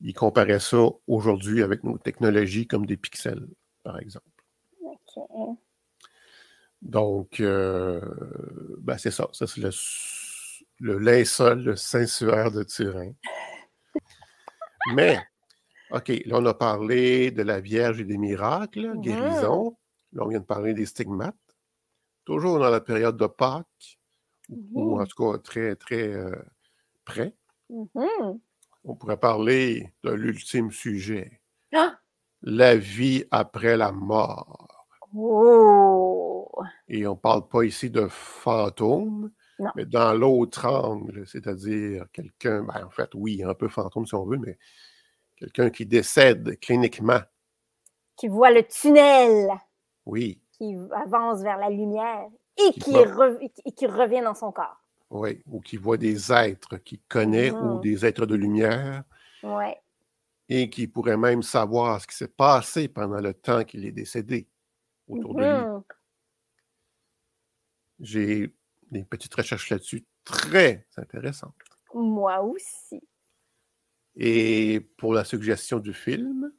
Il 0.00 0.12
comparait 0.14 0.60
ça 0.60 0.84
aujourd'hui 1.06 1.62
avec 1.62 1.82
nos 1.82 1.96
technologies 1.98 2.66
comme 2.66 2.84
des 2.84 2.96
pixels, 2.98 3.48
par 3.82 3.98
exemple. 3.98 4.26
Donc, 6.86 7.40
euh, 7.40 8.00
ben 8.78 8.96
c'est 8.96 9.10
ça. 9.10 9.28
Ça, 9.32 9.46
c'est 9.46 9.60
le, 9.60 9.70
le 10.80 10.98
linceul, 10.98 11.62
le 11.64 11.76
Saint-Suaire 11.76 12.50
de 12.52 12.62
Turin. 12.62 13.12
Mais, 14.94 15.18
OK, 15.90 16.08
là, 16.26 16.36
on 16.38 16.46
a 16.46 16.54
parlé 16.54 17.30
de 17.32 17.42
la 17.42 17.60
Vierge 17.60 18.00
et 18.00 18.04
des 18.04 18.18
miracles, 18.18 18.92
guérison. 19.00 19.76
Là, 20.12 20.24
on 20.24 20.28
vient 20.28 20.38
de 20.40 20.44
parler 20.44 20.74
des 20.74 20.86
stigmates. 20.86 21.34
Toujours 22.24 22.58
dans 22.60 22.70
la 22.70 22.80
période 22.80 23.16
de 23.16 23.26
Pâques, 23.26 23.98
ou 24.48 24.94
Mhm. 24.96 25.00
en 25.02 25.06
tout 25.06 25.32
cas 25.32 25.38
très, 25.38 25.74
très 25.76 26.08
euh, 26.12 26.36
près. 27.04 27.34
Mhm. 27.68 28.38
On 28.84 28.94
pourrait 28.94 29.16
parler 29.16 29.92
de 30.04 30.12
l'ultime 30.12 30.70
sujet, 30.70 31.40
Ah! 31.74 31.98
la 32.42 32.76
vie 32.76 33.24
après 33.32 33.76
la 33.76 33.90
mort. 33.90 34.86
Oh! 35.14 35.75
Et 36.88 37.06
on 37.06 37.12
ne 37.12 37.18
parle 37.18 37.46
pas 37.48 37.62
ici 37.64 37.90
de 37.90 38.06
fantôme, 38.08 39.30
Non. 39.58 39.70
mais 39.76 39.84
dans 39.84 40.12
l'autre 40.14 40.66
angle, 40.66 41.26
c'est-à-dire 41.26 42.06
quelqu'un, 42.12 42.62
ben, 42.62 42.84
en 42.86 42.90
fait, 42.90 43.10
oui, 43.14 43.42
un 43.44 43.54
peu 43.54 43.68
fantôme 43.68 44.06
si 44.06 44.14
on 44.14 44.24
veut, 44.24 44.38
mais 44.38 44.58
quelqu'un 45.36 45.70
qui 45.70 45.84
décède 45.86 46.58
cliniquement. 46.60 47.20
Qui 48.16 48.28
voit 48.28 48.50
le 48.50 48.62
tunnel, 48.62 49.48
Oui, 50.06 50.40
qui 50.52 50.74
avance 50.92 51.42
vers 51.42 51.58
la 51.58 51.68
lumière 51.68 52.26
et 52.56 52.72
Qui 52.72 52.80
qui, 52.80 52.92
va- 52.92 53.02
re- 53.02 53.50
et 53.66 53.72
qui 53.72 53.86
revient 53.86 54.22
dans 54.22 54.34
son 54.34 54.52
corps. 54.52 54.80
Oui, 55.10 55.42
ou 55.50 55.60
qui 55.60 55.76
voit 55.76 55.98
des 55.98 56.32
êtres 56.32 56.78
qu'il 56.78 57.00
connaît 57.08 57.50
ou 57.50 57.74
Mhm. 57.74 57.80
des 57.80 58.06
êtres 58.06 58.24
de 58.26 58.34
lumière 58.34 59.04
Ouais. 59.42 59.76
et 60.48 60.70
qui 60.70 60.88
pourrait 60.88 61.16
même 61.18 61.42
savoir 61.42 62.00
ce 62.00 62.06
qui 62.06 62.16
s'est 62.16 62.26
passé 62.28 62.88
pendant 62.88 63.20
le 63.20 63.34
temps 63.34 63.62
qu'il 63.64 63.84
est 63.84 63.92
décédé 63.92 64.48
autour 65.06 65.34
de 65.34 65.42
lui. 65.42 65.84
J'ai 68.00 68.54
des 68.90 69.04
petites 69.04 69.34
recherches 69.34 69.70
là-dessus 69.70 70.04
très 70.24 70.86
intéressantes. 70.96 71.54
Moi 71.94 72.40
aussi. 72.42 73.00
Et 74.16 74.80
pour 74.96 75.12
la 75.14 75.24
suggestion 75.24 75.78
du 75.78 75.92
film, 75.92 76.52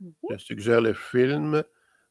Mhm. 0.00 0.12
je 0.30 0.36
suggère 0.36 0.80
le 0.80 0.92
film 0.94 1.64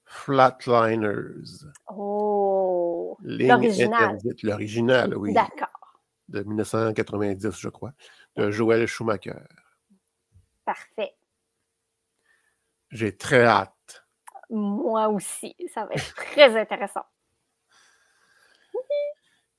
Flatliners. 0.05 1.65
Oh, 1.89 3.17
l'original. 3.21 4.17
l'original, 4.43 5.15
oui, 5.17 5.33
D'accord, 5.33 5.99
de 6.27 6.43
1990, 6.43 7.57
je 7.59 7.69
crois, 7.69 7.93
de 8.35 8.51
Joel 8.51 8.85
Schumacher. 8.87 9.35
parfait. 10.65 11.15
J'ai 12.91 13.15
très 13.15 13.43
hâte. 13.45 14.05
Moi 14.49 15.07
aussi, 15.09 15.55
ça 15.73 15.85
va 15.85 15.93
être 15.93 16.13
très 16.15 16.57
intéressant. 16.59 17.05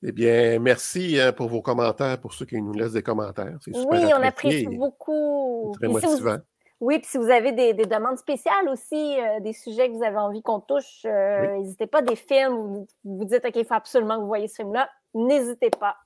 Eh 0.01 0.11
bien, 0.13 0.59
merci 0.59 1.19
hein, 1.19 1.33
pour 1.33 1.49
vos 1.49 1.61
commentaires, 1.61 2.19
pour 2.21 2.33
ceux 2.33 2.45
qui 2.45 2.61
nous 2.61 2.71
laissent 2.73 2.93
des 2.93 3.03
commentaires. 3.03 3.57
C'est 3.61 3.75
super 3.75 3.89
Oui, 3.91 4.11
on 4.17 4.23
apprécie 4.23 4.67
beaucoup. 4.67 5.73
Très 5.75 5.87
Puis 5.87 5.95
si 5.99 6.05
vous- 6.05 6.11
motivant. 6.11 6.37
Oui, 6.81 6.99
puis 6.99 7.07
si 7.09 7.17
vous 7.17 7.29
avez 7.29 7.51
des, 7.51 7.73
des 7.73 7.85
demandes 7.85 8.17
spéciales 8.17 8.69
aussi, 8.69 9.19
euh, 9.19 9.41
des 9.41 9.51
sujets 9.51 9.89
que 9.89 9.93
vous 9.95 10.03
avez 10.03 10.15
envie 10.15 10.41
qu'on 10.41 10.61
touche, 10.61 11.01
euh, 11.03 11.57
n'hésitez 11.57 11.87
pas, 11.87 12.01
des 12.01 12.15
films, 12.15 12.55
vous 12.55 12.87
vous 13.03 13.25
dites, 13.25 13.43
OK, 13.43 13.51
il 13.57 13.65
faut 13.65 13.73
absolument 13.73 14.15
que 14.15 14.21
vous 14.21 14.27
voyez 14.27 14.47
ce 14.47 14.55
film-là, 14.55 14.89
n'hésitez 15.13 15.71
pas. 15.71 15.97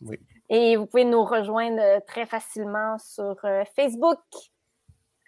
Oui. 0.00 0.20
Et 0.50 0.76
vous 0.76 0.86
pouvez 0.86 1.04
nous 1.04 1.24
rejoindre 1.24 1.80
euh, 1.80 1.98
très 2.06 2.26
facilement 2.26 2.96
sur 2.98 3.34
euh, 3.44 3.64
Facebook, 3.74 4.20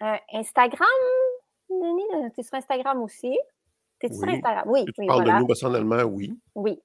euh, 0.03 0.15
Instagram. 0.31 0.87
Denis, 1.69 2.31
tu 2.33 2.39
es 2.39 2.43
sur 2.43 2.53
Instagram 2.53 3.01
aussi? 3.03 3.37
T'es-tu 3.99 4.15
sur 4.15 4.23
Oui. 4.27 4.35
Instagram? 4.35 4.63
Oui, 4.69 4.79
Si 4.87 4.93
tu 4.93 5.01
oui, 5.01 5.07
parles 5.07 5.23
voilà. 5.23 5.33
de 5.35 5.39
nous 5.41 5.47
personnellement, 5.47 6.03
oui. 6.03 6.39
Oui. 6.55 6.79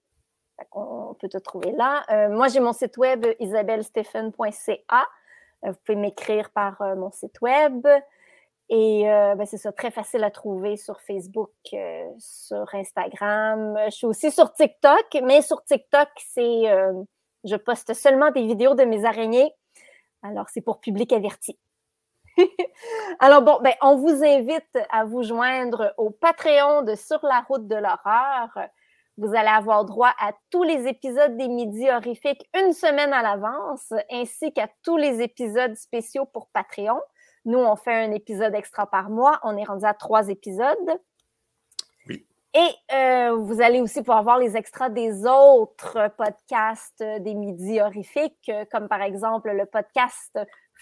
On 0.73 1.15
peut 1.15 1.29
te 1.29 1.39
trouver 1.39 1.73
là. 1.73 2.05
Euh, 2.11 2.29
moi, 2.29 2.49
j'ai 2.49 2.61
mon 2.61 2.73
site 2.73 2.97
web 2.97 3.27
isabellestephen.ca. 3.41 5.07
Euh, 5.65 5.71
vous 5.71 5.77
pouvez 5.85 5.97
m'écrire 5.97 6.51
par 6.51 6.81
euh, 6.83 6.95
mon 6.95 7.11
site 7.11 7.41
web. 7.41 7.87
Et 8.69 9.03
ben, 9.05 9.45
c'est 9.45 9.59
ça, 9.59 9.71
très 9.71 9.91
facile 9.91 10.25
à 10.25 10.31
trouver 10.31 10.79
sur 10.79 10.99
Facebook, 11.03 11.51
sur 12.19 12.75
Instagram. 12.75 13.79
Je 13.87 13.91
suis 13.91 14.07
aussi 14.07 14.31
sur 14.31 14.51
TikTok, 14.55 15.19
mais 15.23 15.43
sur 15.43 15.63
TikTok, 15.65 16.09
c'est 16.17 16.63
je 17.45 17.57
poste 17.57 17.93
seulement 17.93 18.31
des 18.31 18.47
vidéos 18.47 18.75
de 18.75 18.85
mes 18.85 19.05
araignées. 19.05 19.53
Alors, 20.23 20.49
c'est 20.49 20.63
pour 20.63 20.81
public 20.81 21.13
averti. 21.13 21.59
Alors 23.21 23.43
bon, 23.43 23.59
ben, 23.63 23.75
on 23.83 23.97
vous 23.97 24.25
invite 24.25 24.79
à 24.91 25.05
vous 25.05 25.23
joindre 25.23 25.93
au 25.99 26.09
Patreon 26.09 26.81
de 26.83 26.95
Sur 26.95 27.21
la 27.25 27.41
route 27.41 27.69
de 27.69 27.77
l'horreur. 27.77 28.69
Vous 29.19 29.35
allez 29.35 29.49
avoir 29.49 29.85
droit 29.85 30.13
à 30.19 30.33
tous 30.51 30.63
les 30.63 30.89
épisodes 30.89 31.37
des 31.37 31.49
Midis 31.49 31.91
horrifiques 31.91 32.49
une 32.55 32.73
semaine 32.73 33.13
à 33.13 33.23
l'avance, 33.23 33.93
ainsi 34.11 34.53
qu'à 34.53 34.69
tous 34.83 34.97
les 34.97 35.21
épisodes 35.21 35.75
spéciaux 35.77 36.25
pour 36.25 36.49
Patreon. 36.49 37.01
Nous, 37.45 37.59
on 37.59 37.77
fait 37.77 37.95
un 37.95 38.13
épisode 38.13 38.55
extra 38.55 38.87
par 38.87 39.11
mois. 39.11 39.39
On 39.43 39.57
est 39.57 39.65
rendu 39.65 39.85
à 39.85 39.93
trois 39.93 40.29
épisodes. 40.29 41.01
Oui. 42.09 42.27
Et 42.55 42.95
euh, 42.95 43.37
vous 43.37 43.61
allez 43.61 43.83
aussi 43.83 44.01
pouvoir 44.01 44.23
voir 44.23 44.39
les 44.39 44.57
extras 44.57 44.89
des 44.89 45.27
autres 45.27 46.11
podcasts 46.17 47.03
des 47.03 47.35
Midis 47.35 47.81
horrifiques, 47.81 48.51
comme 48.71 48.89
par 48.89 49.03
exemple 49.03 49.51
le 49.51 49.67
podcast 49.67 50.39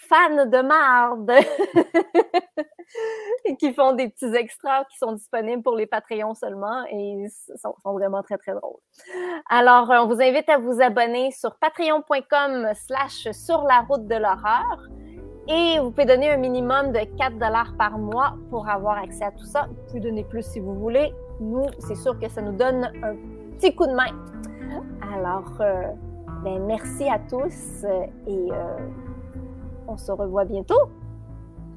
Fan 0.07 0.49
de 0.49 0.61
marde, 0.61 1.31
qui 3.59 3.73
font 3.73 3.93
des 3.93 4.09
petits 4.09 4.33
extras 4.35 4.83
qui 4.85 4.97
sont 4.97 5.13
disponibles 5.13 5.63
pour 5.63 5.75
les 5.75 5.85
Patreons 5.85 6.33
seulement 6.33 6.83
et 6.91 7.25
sont, 7.55 7.75
sont 7.81 7.93
vraiment 7.93 8.21
très, 8.23 8.37
très 8.37 8.53
drôles. 8.53 8.79
Alors, 9.49 9.89
euh, 9.91 9.99
on 10.01 10.07
vous 10.07 10.21
invite 10.21 10.49
à 10.49 10.57
vous 10.57 10.81
abonner 10.81 11.31
sur 11.31 11.55
patreon.com 11.57 12.67
slash 12.73 13.31
sur 13.31 13.63
la 13.63 13.81
route 13.81 14.07
de 14.07 14.15
l'horreur 14.15 14.89
et 15.47 15.79
vous 15.79 15.91
pouvez 15.91 16.05
donner 16.05 16.31
un 16.31 16.37
minimum 16.37 16.91
de 16.91 16.99
4 17.17 17.33
dollars 17.33 17.73
par 17.77 17.97
mois 17.97 18.35
pour 18.49 18.69
avoir 18.69 18.97
accès 18.97 19.25
à 19.25 19.31
tout 19.31 19.45
ça. 19.45 19.67
Vous 19.67 19.87
pouvez 19.87 19.99
donner 19.99 20.23
plus 20.23 20.43
si 20.43 20.59
vous 20.59 20.75
voulez. 20.75 21.13
Nous, 21.39 21.65
c'est 21.79 21.95
sûr 21.95 22.19
que 22.19 22.29
ça 22.29 22.41
nous 22.41 22.53
donne 22.53 22.91
un 23.03 23.15
petit 23.57 23.75
coup 23.75 23.87
de 23.87 23.93
main. 23.93 24.11
Alors, 25.13 25.51
euh, 25.59 25.83
ben, 26.43 26.63
merci 26.65 27.09
à 27.09 27.19
tous 27.19 27.83
euh, 27.83 28.05
et 28.27 28.51
on 29.91 29.97
se 29.97 30.11
revoit 30.11 30.45
bientôt. 30.45 30.89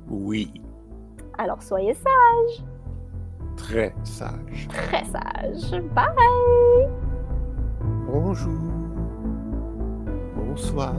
Oui, 0.08 0.52
Alors, 1.38 1.62
soyez 1.62 1.94
sages, 1.94 2.64
très 3.56 3.94
sage. 4.04 4.68
très 4.68 5.04
sages. 5.04 5.82
Bye! 5.94 6.88
Bonjour. 8.06 8.60
Bonsoir. 10.36 10.94